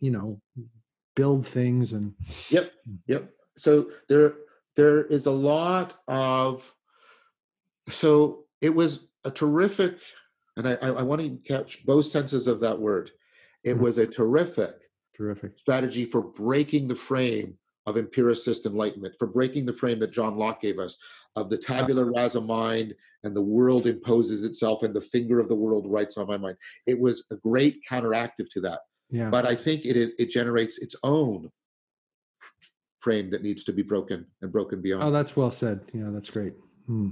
[0.00, 0.40] you know
[1.14, 2.14] build things and
[2.50, 2.72] Yep,
[3.06, 3.30] yep.
[3.56, 4.34] So there,
[4.76, 6.72] there is a lot of.
[7.88, 9.98] So it was a terrific,
[10.56, 13.10] and I, I, want to catch both senses of that word.
[13.64, 13.80] It Mhm.
[13.80, 14.78] was a terrific
[15.14, 20.36] terrific strategy for breaking the frame of empiricist enlightenment, for breaking the frame that John
[20.36, 20.96] Locke gave us
[21.34, 25.54] of the tabula rasa mind and the world imposes itself and the finger of the
[25.54, 26.56] world writes on my mind.
[26.86, 28.80] It was a great counteractive to that
[29.10, 31.50] yeah but I think it it generates its own
[33.00, 35.02] frame that needs to be broken and broken beyond.
[35.04, 36.54] oh that's well said yeah that's great
[36.86, 37.10] Hmm.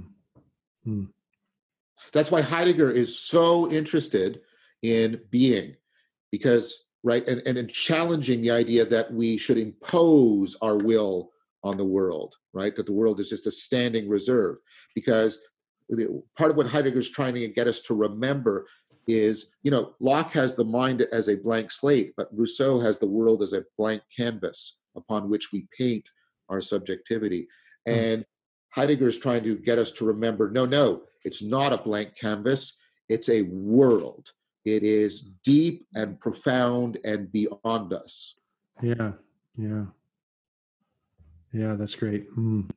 [0.83, 1.05] Hmm.
[2.11, 4.41] That's why Heidegger is so interested
[4.81, 5.75] in being,
[6.31, 11.31] because right and, and in challenging the idea that we should impose our will
[11.63, 12.75] on the world, right?
[12.75, 14.57] That the world is just a standing reserve,
[14.95, 15.39] because
[15.89, 18.65] the, part of what Heidegger's trying to get us to remember
[19.07, 23.07] is, you know, Locke has the mind as a blank slate, but Rousseau has the
[23.07, 26.07] world as a blank canvas upon which we paint
[26.49, 27.47] our subjectivity.
[27.87, 27.93] Hmm.
[27.93, 28.25] And
[28.69, 32.77] Heidegger is trying to get us to remember no, no, it's not a blank canvas,
[33.09, 34.31] it's a world.
[34.65, 38.35] It is deep and profound and beyond us.
[38.81, 39.13] Yeah,
[39.57, 39.85] yeah,
[41.53, 41.75] yeah.
[41.75, 42.29] That's great.
[42.35, 42.69] Mm.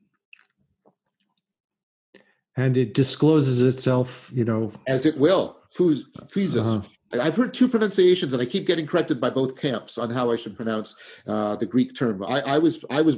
[2.57, 5.57] And it discloses itself, you know, as it will.
[5.77, 6.59] Physis.
[6.61, 6.81] Uh-huh.
[7.19, 10.35] I've heard two pronunciations, and I keep getting corrected by both camps on how I
[10.35, 10.95] should pronounce
[11.27, 12.23] uh, the Greek term.
[12.23, 13.17] I, I was, I was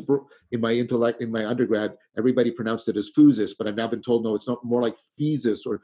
[0.52, 1.96] in my intellect in my undergrad.
[2.18, 4.96] Everybody pronounced it as physis, but I've now been told no, it's not more like
[5.20, 5.82] physis or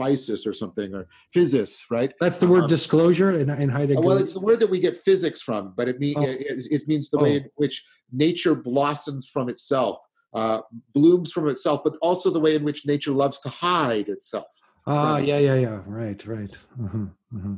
[0.00, 2.12] physis or something or physis, right?
[2.20, 4.00] That's the word um, disclosure in, in Heidegger.
[4.00, 6.22] Well, it's the word that we get physics from, but it means oh.
[6.22, 7.22] it, it, means the oh.
[7.22, 9.98] way in which nature blossoms from itself,
[10.32, 10.60] uh,
[10.94, 14.46] blooms from itself, but also the way in which nature loves to hide itself.
[14.86, 15.80] Ah, yeah, yeah, yeah.
[15.86, 16.56] Right, right.
[16.82, 17.06] Uh-huh,
[17.36, 17.56] uh-huh.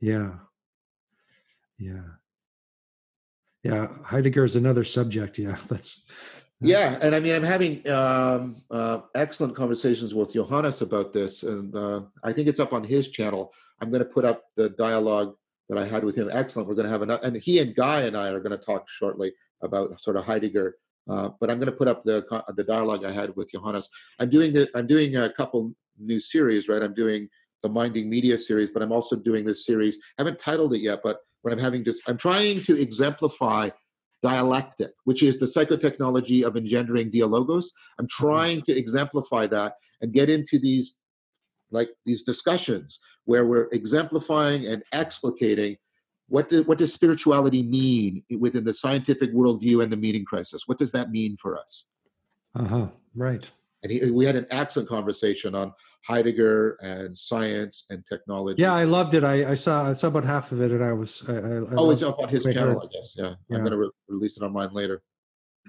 [0.00, 0.32] Yeah,
[1.78, 2.02] yeah,
[3.62, 3.88] yeah.
[4.02, 5.38] Heidegger is another subject.
[5.38, 6.02] Yeah, that's.
[6.60, 11.74] Yeah, and I mean, I'm having um, uh, excellent conversations with Johannes about this, and
[11.76, 13.52] uh, I think it's up on his channel.
[13.80, 15.34] I'm going to put up the dialogue
[15.68, 16.30] that I had with him.
[16.32, 16.68] Excellent.
[16.68, 18.88] We're going to have another, and he and Guy and I are going to talk
[18.88, 20.76] shortly about sort of Heidegger.
[21.08, 22.24] Uh, but I'm going to put up the
[22.56, 23.90] the dialogue I had with Johannes.
[24.18, 26.82] I'm doing the, I'm doing a couple new series, right?
[26.82, 27.28] I'm doing
[27.62, 29.96] the Minding Media series, but I'm also doing this series.
[30.18, 33.70] I haven't titled it yet, but what I'm having just, I'm trying to exemplify
[34.22, 37.70] dialectic, which is the psychotechnology of engendering dialogos.
[37.98, 38.26] I'm mm-hmm.
[38.26, 40.96] trying to exemplify that and get into these
[41.70, 45.76] like these discussions where we're exemplifying and explicating
[46.28, 50.62] what, do, what does spirituality mean within the scientific worldview and the meaning crisis?
[50.66, 51.86] What does that mean for us?
[52.54, 52.86] Uh huh.
[53.14, 53.50] Right
[53.84, 55.72] and he, we had an excellent conversation on
[56.02, 58.60] Heidegger and science and technology.
[58.60, 59.24] Yeah, I loved it.
[59.24, 61.22] I, I saw I saw about half of it, and I was.
[61.28, 63.14] I, I oh, it's up on his channel, I guess.
[63.16, 63.56] Yeah, yeah.
[63.56, 65.02] I'm going to re- release it on mine later.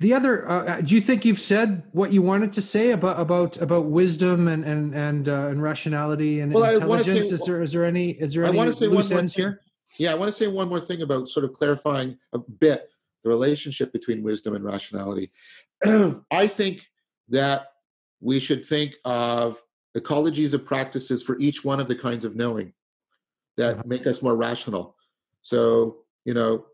[0.02, 3.20] The other, uh, uh, do you think you've said what you wanted to say about
[3.20, 7.30] about about wisdom and and and uh, and rationality and well, intelligence?
[7.30, 9.62] Say, is there is there any is there any loose ends here?
[9.98, 12.90] Yeah, I want to say one more thing about sort of clarifying a bit
[13.24, 15.32] the relationship between wisdom and rationality.
[16.32, 16.86] I think
[17.30, 17.68] that
[18.26, 19.62] we should think of
[19.96, 22.74] ecologies of practices for each one of the kinds of knowing
[23.56, 23.84] that uh-huh.
[23.86, 24.96] make us more rational.
[25.42, 26.66] So, you know,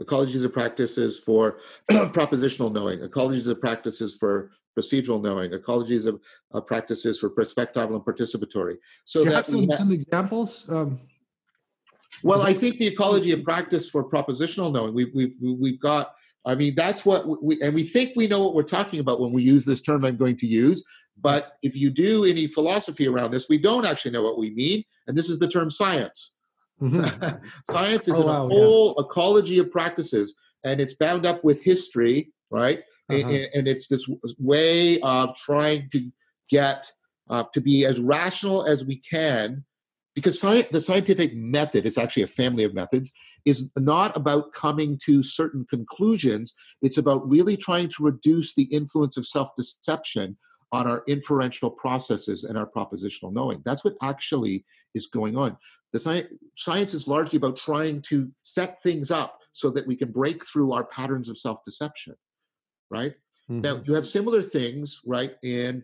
[0.00, 6.20] ecologies of practices for propositional knowing, ecologies of practices for procedural knowing, ecologies of
[6.52, 8.76] uh, practices for perspectival and participatory.
[9.04, 10.68] So that some, have, some examples.
[10.68, 11.00] Um,
[12.22, 16.14] well, I think the ecology of practice for propositional knowing, we've we've we've got
[16.48, 19.32] I mean, that's what we, and we think we know what we're talking about when
[19.32, 20.82] we use this term I'm going to use.
[21.20, 24.82] But if you do any philosophy around this, we don't actually know what we mean.
[25.06, 26.34] And this is the term science.
[26.80, 27.44] Mm-hmm.
[27.70, 29.04] science is oh, wow, a whole yeah.
[29.04, 30.34] ecology of practices,
[30.64, 32.78] and it's bound up with history, right?
[33.10, 33.28] Uh-huh.
[33.28, 36.10] And, and, it's this way of trying to
[36.50, 36.90] get
[37.30, 39.64] uh, to be as rational as we can
[40.14, 43.12] because science, the scientific method is actually a family of methods
[43.44, 46.54] is not about coming to certain conclusions.
[46.82, 50.36] It's about really trying to reduce the influence of self-deception
[50.72, 53.62] on our inferential processes and our propositional knowing.
[53.64, 54.64] That's what actually
[54.94, 55.56] is going on.
[55.92, 60.12] The science, science is largely about trying to set things up so that we can
[60.12, 62.14] break through our patterns of self-deception
[62.90, 63.14] right?
[63.50, 63.60] Mm-hmm.
[63.62, 65.82] now you have similar things right in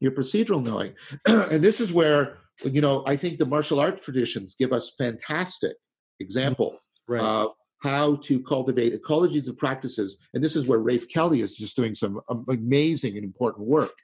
[0.00, 0.94] your procedural knowing.
[1.50, 5.76] And this is where you know i think the martial art traditions give us fantastic
[6.20, 7.20] example right.
[7.20, 7.48] uh,
[7.82, 10.18] how to cultivate ecologies of practices.
[10.34, 13.94] And this is where Rafe Kelly is just doing some amazing and important work,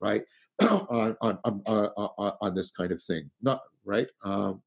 [0.00, 0.24] right,
[0.60, 3.30] on, on, on, on, on this kind of thing.
[3.42, 4.08] Not right.
[4.24, 4.62] Um,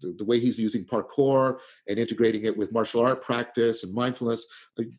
[0.00, 4.46] the, the, way he's using parkour and integrating it with martial art practice and mindfulness.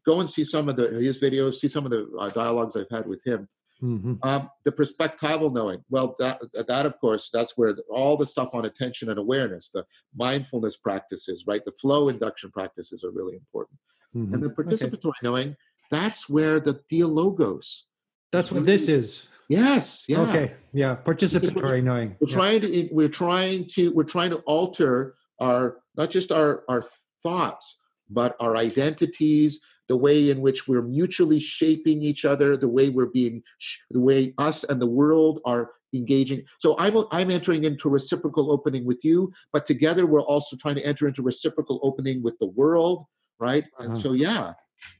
[0.05, 2.89] Go and see some of the his videos, see some of the uh, dialogues I've
[2.91, 3.47] had with him.
[3.81, 4.15] Mm-hmm.
[4.23, 8.65] Um, the perspectival knowing, well, that, that of course, that's where all the stuff on
[8.65, 11.63] attention and awareness, the mindfulness practices, right?
[11.63, 13.79] The flow induction practices are really important.
[14.15, 14.33] Mm-hmm.
[14.33, 15.17] And the participatory okay.
[15.23, 15.55] knowing,
[15.89, 17.83] that's where the dialogos.
[18.31, 19.27] That's what this is.
[19.47, 20.05] Yes.
[20.07, 20.21] Yeah.
[20.21, 20.53] Okay.
[20.73, 20.95] Yeah.
[20.95, 22.15] Participatory we're, knowing.
[22.19, 22.35] We're yeah.
[22.35, 22.89] trying to.
[22.91, 23.91] We're trying to.
[23.91, 26.85] We're trying to alter our not just our our
[27.23, 27.79] thoughts,
[28.09, 29.59] but our identities,
[29.89, 33.43] the way in which we're mutually shaping each other, the way we're being,
[33.89, 36.43] the way us and the world are engaging.
[36.59, 40.85] So I'm I'm entering into reciprocal opening with you, but together we're also trying to
[40.85, 43.05] enter into reciprocal opening with the world,
[43.39, 43.63] right?
[43.63, 43.85] Uh-huh.
[43.85, 44.53] And so yeah,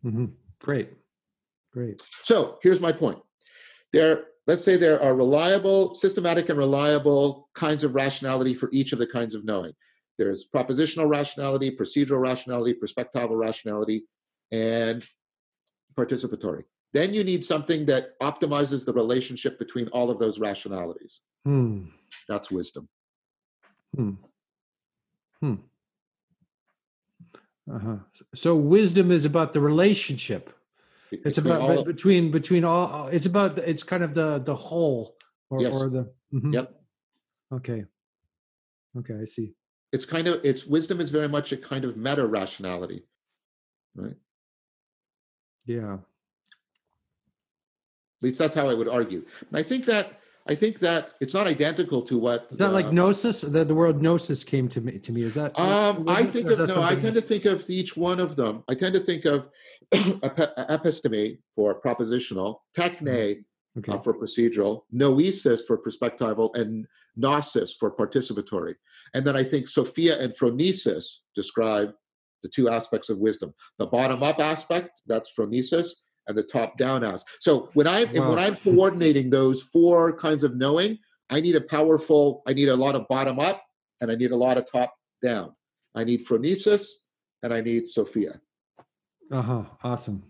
[0.04, 0.26] mm-hmm.
[0.60, 0.90] great,
[1.72, 2.02] great.
[2.24, 3.20] So here's my point.
[3.94, 9.00] There, let's say there are reliable, systematic, and reliable kinds of rationality for each of
[9.00, 9.74] the kinds of knowing.
[10.18, 14.04] There's propositional rationality, procedural rationality, perspectival rationality,
[14.52, 15.06] and
[15.96, 16.64] participatory.
[16.94, 21.22] Then you need something that optimizes the relationship between all of those rationalities.
[21.46, 21.86] Hmm.
[22.28, 22.88] That's wisdom.
[23.96, 24.12] Hmm.
[25.40, 25.56] Hmm.
[27.72, 27.98] Uh-huh.
[28.34, 30.50] So wisdom is about the relationship.
[31.12, 33.08] It's about all be- of- between between all.
[33.08, 35.16] It's about it's kind of the the whole
[35.50, 35.76] or, Yes.
[35.76, 36.12] or the.
[36.34, 36.54] mhm.
[36.54, 36.82] Yep.
[37.54, 37.86] Okay.
[38.98, 39.54] Okay, I see.
[39.92, 43.06] It's kind of it's wisdom is very much a kind of meta rationality,
[43.96, 44.16] right?
[45.66, 45.94] Yeah.
[45.94, 46.00] At
[48.24, 49.24] least that's how I would argue.
[49.50, 52.88] And I think that I think that it's not identical to what Is that like
[52.88, 53.42] the- gnosis?
[53.42, 54.98] The, the word gnosis came to me.
[54.98, 55.58] To me, is that?
[55.60, 56.82] Um, I think of no.
[56.82, 58.64] I tend to think of each one of them.
[58.68, 59.48] I tend to think of
[59.94, 63.44] episteme for propositional, techne
[63.78, 63.92] Okay.
[63.92, 68.74] uh, for procedural, noesis for perspectival, and gnosis for participatory.
[69.14, 71.94] And then I think Sophia and phronesis describe
[72.44, 75.90] the two aspects of wisdom: the bottom-up aspect, that's phronesis,
[76.28, 77.38] and the top-down aspect.
[77.42, 78.30] So when I'm Wow.
[78.30, 80.98] when I'm coordinating those four kinds of knowing,
[81.30, 82.44] I need a powerful.
[82.48, 83.64] I need a lot of bottom-up,
[84.02, 85.54] and I need a lot of top-down.
[85.96, 86.84] I need phronesis,
[87.44, 88.40] and I need Sophia.
[89.32, 89.64] Uh huh.
[89.84, 90.24] Awesome.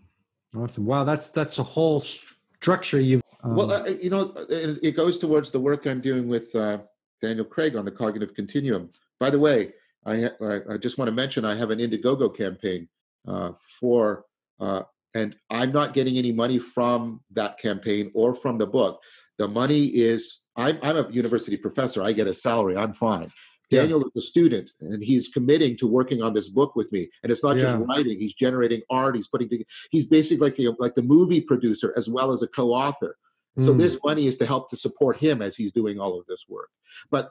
[0.55, 0.85] Awesome.
[0.85, 1.03] Wow.
[1.03, 3.21] That's that's a whole structure you've.
[3.43, 6.79] Um, well, uh, you know, it, it goes towards the work I'm doing with uh,
[7.21, 8.89] Daniel Craig on the cognitive continuum.
[9.19, 9.73] By the way,
[10.05, 12.87] I, I, I just want to mention I have an Indiegogo campaign
[13.27, 14.25] uh, for,
[14.59, 19.01] uh, and I'm not getting any money from that campaign or from the book.
[19.37, 22.01] The money is, I'm, I'm a university professor.
[22.03, 22.77] I get a salary.
[22.77, 23.31] I'm fine.
[23.69, 23.81] Yeah.
[23.81, 27.07] Daniel is a student, and he's committing to working on this book with me.
[27.21, 29.15] And it's not just writing; he's generating art.
[29.15, 29.47] He's putting.
[29.47, 33.15] toge- He's basically like a, like the movie producer as well as a co-author.
[33.59, 33.77] So Mm.
[33.77, 36.69] this money is to help to support him as he's doing all of this work.
[37.11, 37.29] But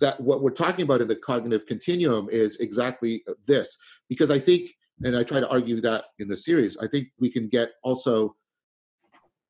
[0.00, 3.76] that what we're talking about in the cognitive continuum is exactly this,
[4.08, 4.70] because I think,
[5.04, 8.34] and I try to argue that in the series, I think we can get also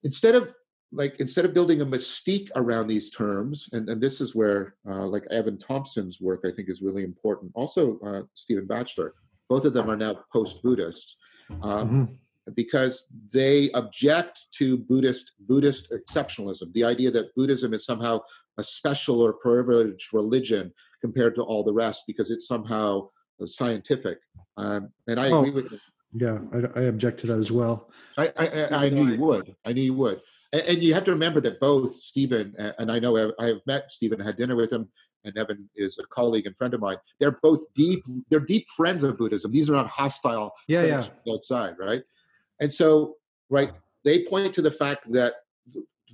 [0.03, 0.55] instead of
[0.93, 5.07] like instead of building a mystique around these terms, and, and this is where uh,
[5.07, 7.53] like Evan Thompson's work I think is really important.
[7.55, 9.15] Also, uh, Stephen Batchelor,
[9.49, 11.17] both of them are now post-Buddhists.
[11.63, 12.55] Um, mhm.
[12.55, 18.21] because they object to Buddhist Buddhist exceptionalism, the idea that Buddhism is somehow
[18.59, 23.09] a special or privileged religion compared to all the rest because it's somehow
[23.41, 24.19] uh, scientific.
[24.57, 25.41] Um, and I Oh.
[25.41, 25.73] agree with.
[26.13, 27.89] Yeah, I, I object to that as well.
[28.19, 29.55] I, I, I, knew you would.
[29.65, 30.21] I knew you would.
[30.53, 33.61] And, and you have to remember that both Stephen and, I know I, I have
[33.67, 34.91] met Stephen, had dinner with him,
[35.25, 36.97] and Evan is a colleague and friend of mine.
[37.21, 38.05] They're both deep.
[38.29, 39.53] They're deep friends of Buddhism.
[39.53, 41.07] These are not hostile Yeah, yeah.
[41.33, 42.03] outside, right?
[42.61, 43.17] And so,
[43.49, 43.71] right,
[44.05, 45.35] they point to the fact that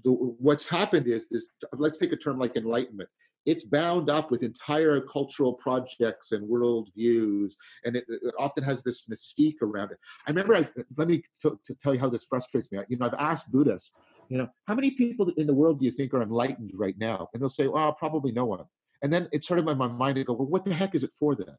[0.07, 1.51] the, what's happened is this.
[1.73, 3.11] Let's take a term like enlightenment.
[3.45, 7.53] It's bound up with entire cultural projects and worldviews,
[7.85, 9.99] and it, it often has this mystique around it.
[10.27, 10.55] I remember.
[10.55, 12.79] I, let me t- to tell you how this frustrates me.
[12.89, 13.93] You know, I've asked Buddhists,
[14.29, 17.29] you know, how many people in the world do you think are enlightened right now?
[17.33, 18.65] And they'll say, well, probably no one.
[19.03, 21.05] And then it's sort of in my mind to go, well, what the heck is
[21.05, 21.57] it for then?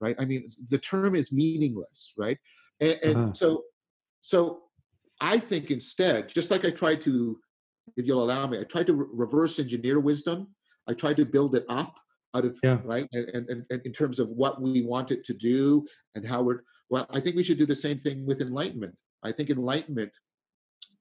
[0.00, 0.16] Right?
[0.18, 2.38] I mean, the term is meaningless, right?
[2.80, 3.32] And, and Uh-huh.
[3.34, 3.64] so,
[4.20, 4.62] so
[5.20, 7.38] I think instead, just like I tried to,
[7.96, 10.48] if you'll allow me, I tried to re- reverse engineer wisdom.
[10.88, 11.94] I tried to build it up
[12.34, 12.78] out of Yeah.
[12.84, 16.42] right, and, and, and in terms of what we want it to do and how
[16.42, 16.62] we're.
[16.88, 18.96] Well, I think we should do the same thing with enlightenment.
[19.22, 20.12] I think enlightenment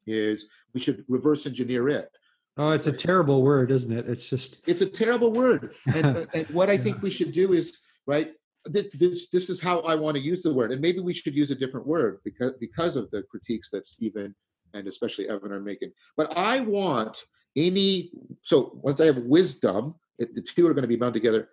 [0.05, 2.09] is we should reverse engineer it.
[2.57, 4.07] Oh, it's a terrible word, isn't it?
[4.09, 5.73] It's just It's a terrible word.
[5.95, 6.81] And, and what I Yeah.
[6.83, 8.33] think we should do is, right,
[8.65, 10.71] this, this, this is how I want to use the word.
[10.71, 14.35] And maybe we should use a different word because, because of the critiques that Stephen
[14.73, 15.91] and especially Evan are making.
[16.17, 17.23] But I want
[17.55, 21.49] any, so once I have wisdom, it, the two are going to be bound together.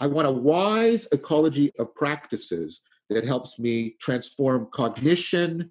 [0.00, 5.70] I want a wise ecology of practices that helps me transform cognition,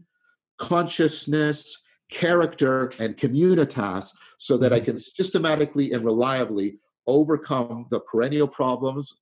[0.58, 4.86] consciousness, character, and communitas so that I mm-hmm.
[4.86, 9.14] can systematically and reliably overcome the perennial problems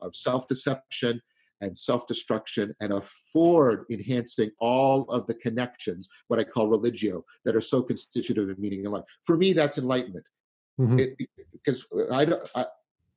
[0.00, 1.20] of self deception
[1.64, 7.56] and self destruction and afford enhancing all of the connections, what I call religio, that
[7.56, 9.04] are so constitutive of meaning in life.
[9.24, 10.26] For me, that's enlightenment.
[10.80, 11.00] Mhm.
[11.00, 12.42] It, because I don't.
[12.54, 12.66] I,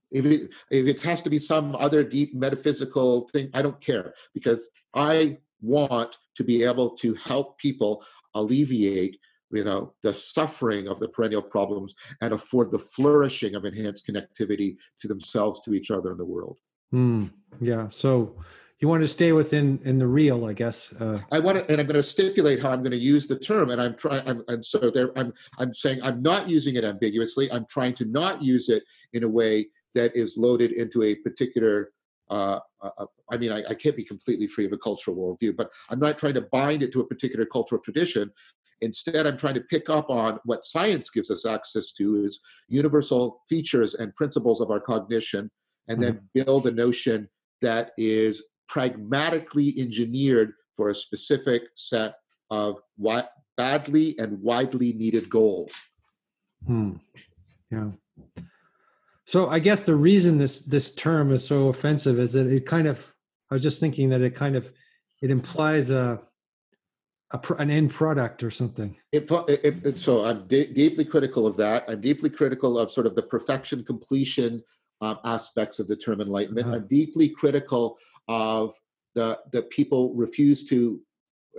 [0.09, 4.13] if it, if it has to be some other deep metaphysical thing, I don't care
[4.33, 8.03] because I want to be able to help people
[8.35, 9.19] alleviate
[9.51, 14.75] you know the suffering of the perennial problems and afford the flourishing of enhanced connectivity
[14.99, 16.59] to themselves to each other in the world
[16.93, 17.89] Mm, yeah.
[17.89, 18.35] So
[18.79, 20.93] you want to stay within in the real, I guess.
[20.93, 23.37] Uh, i want to and i'm going to stipulate how i'm going to use the
[23.37, 26.83] term and i'm trying I'm, and so there i'm i'm saying i'm not using it
[26.83, 28.83] ambiguously i'm trying to not use it
[29.13, 31.91] in a way that is loaded into a particular
[32.29, 35.71] uh, uh, I mean, I, I can't be completely free of a cultural worldview, but
[35.89, 38.31] I'm not trying to bind it to a particular cultural tradition.
[38.81, 43.41] Instead, I'm trying to pick up on what science gives us access to is universal
[43.49, 45.49] features and principles of our cognition,
[45.87, 47.29] and then build a notion
[47.61, 52.15] that is pragmatically engineered for a specific set
[52.49, 55.71] of wi- badly and widely needed goals.
[56.65, 56.93] Hmm.
[57.71, 57.91] Yeah.
[59.25, 62.87] So I guess the reason this this term is so offensive is that it kind
[62.87, 63.13] of
[63.51, 64.71] I was just thinking that it kind of
[65.21, 66.21] it implies a,
[67.31, 68.95] a an end product or something.
[69.11, 71.85] It, it, it, so I'm de- deeply critical of that.
[71.89, 74.63] I'm deeply critical of sort of the perfection completion
[75.01, 76.67] um, aspects of the term enlightenment.
[76.67, 76.77] Uh-huh.
[76.77, 77.97] I'm deeply critical
[78.27, 78.73] of
[79.15, 80.99] the that people refuse to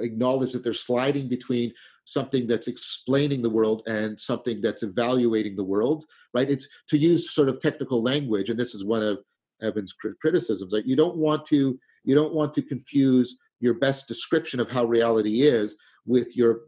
[0.00, 1.72] acknowledge that they're sliding between
[2.04, 7.34] something that's explaining the world and something that's evaluating the world right it's to use
[7.34, 9.18] sort of technical language and this is one of
[9.60, 14.60] evan's criticisms that you don't want to you don't want to confuse your best description
[14.60, 16.60] of how reality is with your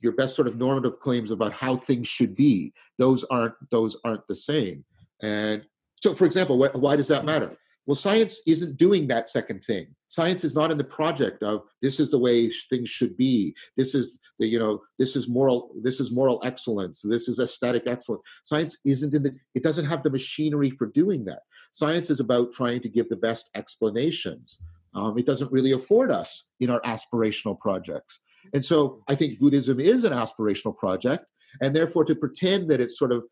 [0.00, 4.26] your best sort of normative claims about how things should be those aren't those aren't
[4.28, 4.84] the same
[5.20, 5.64] and
[6.02, 7.56] so for example wh- why does that matter
[7.88, 9.86] well, science isn't doing that second thing.
[10.08, 13.56] Science is not in the project of this is the way things should be.
[13.78, 17.00] This is the you know this is moral this is moral excellence.
[17.00, 18.20] This is aesthetic excellence.
[18.44, 21.40] Science isn't in the it doesn't have the machinery for doing that.
[21.72, 24.60] Science is about trying to give the best explanations.
[24.94, 28.20] Um, it doesn't really afford us in our aspirational projects.
[28.52, 31.24] And so I think Buddhism is an aspirational project,
[31.62, 33.24] and therefore to pretend that it's sort of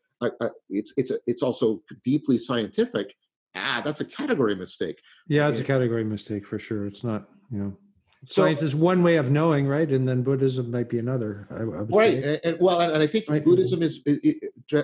[0.69, 3.15] it's it's a, it's also deeply scientific
[3.57, 5.01] ah, that's a category mistake.
[5.27, 6.85] Yeah, it's a category mistake for sure.
[6.85, 7.77] It's not, you know,
[8.25, 9.89] so, science is one way of knowing, right?
[9.89, 11.47] And then Buddhism might be another.
[11.51, 13.43] I, I right, and, and, well, and, and, I think right.
[13.43, 14.01] Buddhism is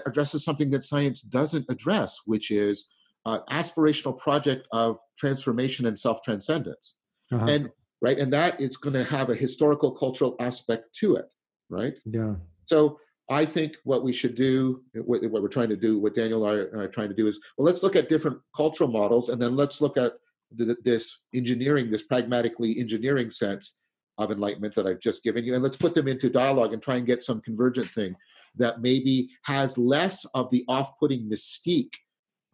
[0.05, 2.87] addresses something that science doesn't address, which is
[3.25, 6.95] uh, aspirational project of transformation and self transcendence,
[7.31, 7.45] uh-huh.
[7.45, 7.69] and
[8.01, 11.25] right, and that is going to have a historical cultural aspect to it,
[11.69, 11.95] right?
[12.05, 12.35] Yeah.
[12.65, 16.45] So I think what we should do, what, what, we're trying to do, what Daniel
[16.45, 19.41] and I are trying to do is, well, let's look at different cultural models, and
[19.41, 20.13] then let's look at
[20.55, 23.77] the, this engineering, this pragmatically engineering sense
[24.17, 26.97] of enlightenment that I've just given you, and let's put them into dialogue and try
[26.97, 28.15] and get some convergent thing
[28.55, 31.93] that maybe has less of the off-putting mystique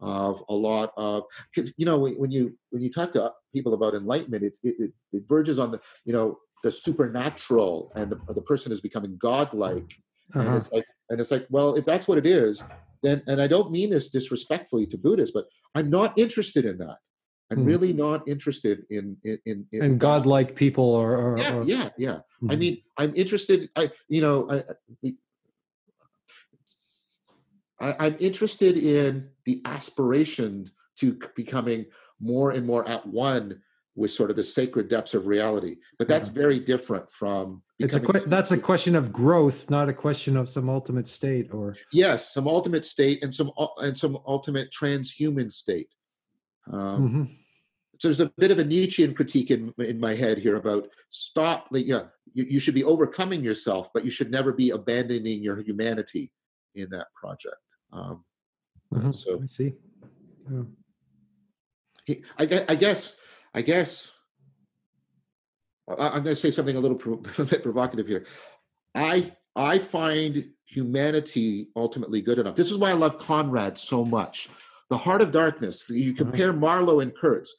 [0.00, 1.24] of a lot of
[1.54, 5.22] because you know when you when you talk to people about enlightenment, it, it, it
[5.28, 9.94] verges on the you know the supernatural and the, the person is becoming godlike
[10.34, 10.46] uh-huh.
[10.46, 12.62] And it's like, and it's like, well, if that's what it is,
[13.02, 16.96] then, and I don't mean this disrespectfully to Buddhists, but I'm not interested in that.
[17.50, 17.66] I'm mm-hmm.
[17.66, 21.88] really not interested in in in, in and godlike people or, or yeah or, yeah
[21.98, 22.10] yeah.
[22.12, 22.50] Mm-hmm.
[22.52, 23.68] I mean, I'm interested.
[23.74, 24.48] I you know
[25.02, 25.14] I,
[27.80, 31.86] I I'm interested in the aspiration to becoming
[32.20, 33.60] more and more at one
[34.00, 35.76] with sort of the sacred depths of reality.
[35.98, 37.62] But that's very different from.
[37.78, 41.52] It's a que- that's a question of growth, not a question of some ultimate state
[41.52, 41.76] or.
[41.92, 45.90] Yes, some ultimate state and some and some ultimate transhuman state.
[46.72, 47.24] Um, mm-hmm.
[47.98, 51.66] So there's a bit of a Nietzschean critique in in my head here about stop.
[51.70, 55.60] Like, yeah, you, you should be overcoming yourself, but you should never be abandoning your
[55.60, 56.32] humanity
[56.74, 57.56] in that project.
[57.92, 58.24] Um,
[58.94, 59.12] mm-hmm.
[59.12, 59.74] So I see.
[60.50, 60.62] Yeah.
[62.38, 63.14] I, I guess
[63.54, 64.12] I guess
[65.88, 66.98] I'm going to say something a little
[67.38, 68.26] a bit provocative here.
[68.94, 72.54] I I find humanity ultimately good enough.
[72.54, 74.48] This is why I love Conrad so much.
[74.88, 75.84] The Heart of Darkness.
[75.88, 76.24] You uh-huh.
[76.24, 77.54] compare Marlowe and Kurtz.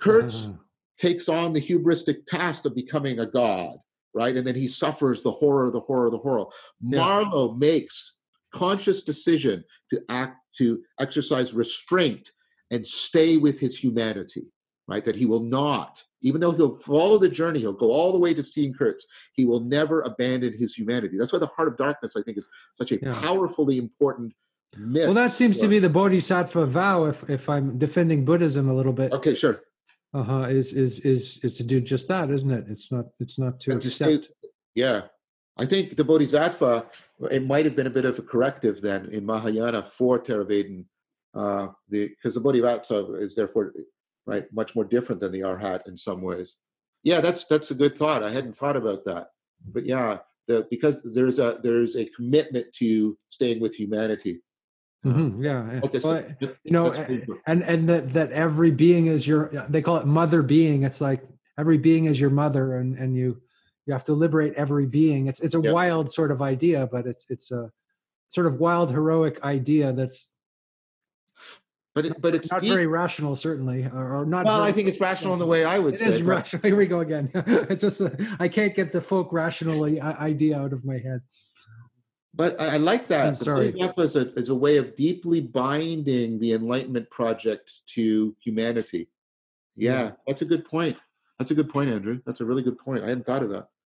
[0.00, 0.54] Kurtz uh-huh.
[0.98, 3.76] takes on the hubristic task of becoming a god,
[4.14, 4.36] right?
[4.36, 6.46] And then he suffers the horror, the horror, the horror.
[6.80, 6.98] Yeah.
[6.98, 8.14] Marlowe makes
[8.52, 12.30] conscious decision to act, to exercise restraint
[12.70, 14.46] and stay with his humanity
[14.88, 15.04] right?
[15.04, 18.34] That he will not, even though he'll follow the journey, he'll go all the way
[18.34, 21.16] to seeing Kurtz, he will never abandon his humanity.
[21.16, 23.12] That's why the heart of darkness, I think, is such a yeah.
[23.22, 24.32] powerfully important
[24.76, 25.04] myth.
[25.04, 27.04] Well, that seems to be the bodhisattva vow.
[27.04, 29.62] If if I'm defending Buddhism a little bit, okay, sure.
[30.14, 30.40] Uh huh.
[30.48, 32.64] Is is is is to do just that, isn't it?
[32.68, 33.06] It's not.
[33.20, 34.24] It's not to accept.
[34.24, 34.34] Stay,
[34.74, 35.02] yeah,
[35.56, 36.86] I think the bodhisattva.
[37.30, 40.84] It might have been a bit of a corrective then in Mahayana for Theravada.
[41.34, 43.72] Uh, the because the bodhisattva is therefore
[44.28, 44.44] right?
[44.52, 46.56] Much more different than the arhat in some ways.
[47.02, 48.22] Yeah, that's that's a good thought.
[48.22, 49.28] I hadn't thought about that,
[49.72, 54.42] but yeah, the, because there's a there's a commitment to staying with humanity.
[55.06, 55.80] Mm-hmm, yeah.
[55.84, 56.92] Okay, well, so you know,
[57.46, 59.66] and and that that every being is your.
[59.68, 60.82] They call it mother being.
[60.82, 61.22] It's like
[61.58, 63.40] every being is your mother, and and you
[63.86, 65.28] you have to liberate every being.
[65.28, 65.72] It's it's a yep.
[65.72, 67.70] wild sort of idea, but it's it's a
[68.28, 70.32] sort of wild heroic idea that's
[71.98, 72.70] but it, but it's not deep.
[72.70, 74.44] very rational, certainly, or, not.
[74.44, 76.06] Well, I think it's rational in the way I would it say.
[76.06, 76.62] It is rational.
[76.64, 77.28] Here we go again.
[77.34, 81.22] it's just uh, I can't get the folk rationally uh, idea out of my head.
[82.34, 83.26] But I, I like that.
[83.26, 83.74] I'm sorry.
[83.96, 89.08] As a, as a way of deeply binding the Enlightenment project to humanity.
[89.74, 90.10] Yeah, Yeah.
[90.28, 90.96] that's a good point.
[91.40, 92.20] That's a good point, Andrew.
[92.26, 93.02] That's a really good point.
[93.02, 93.68] I hadn't thought of that.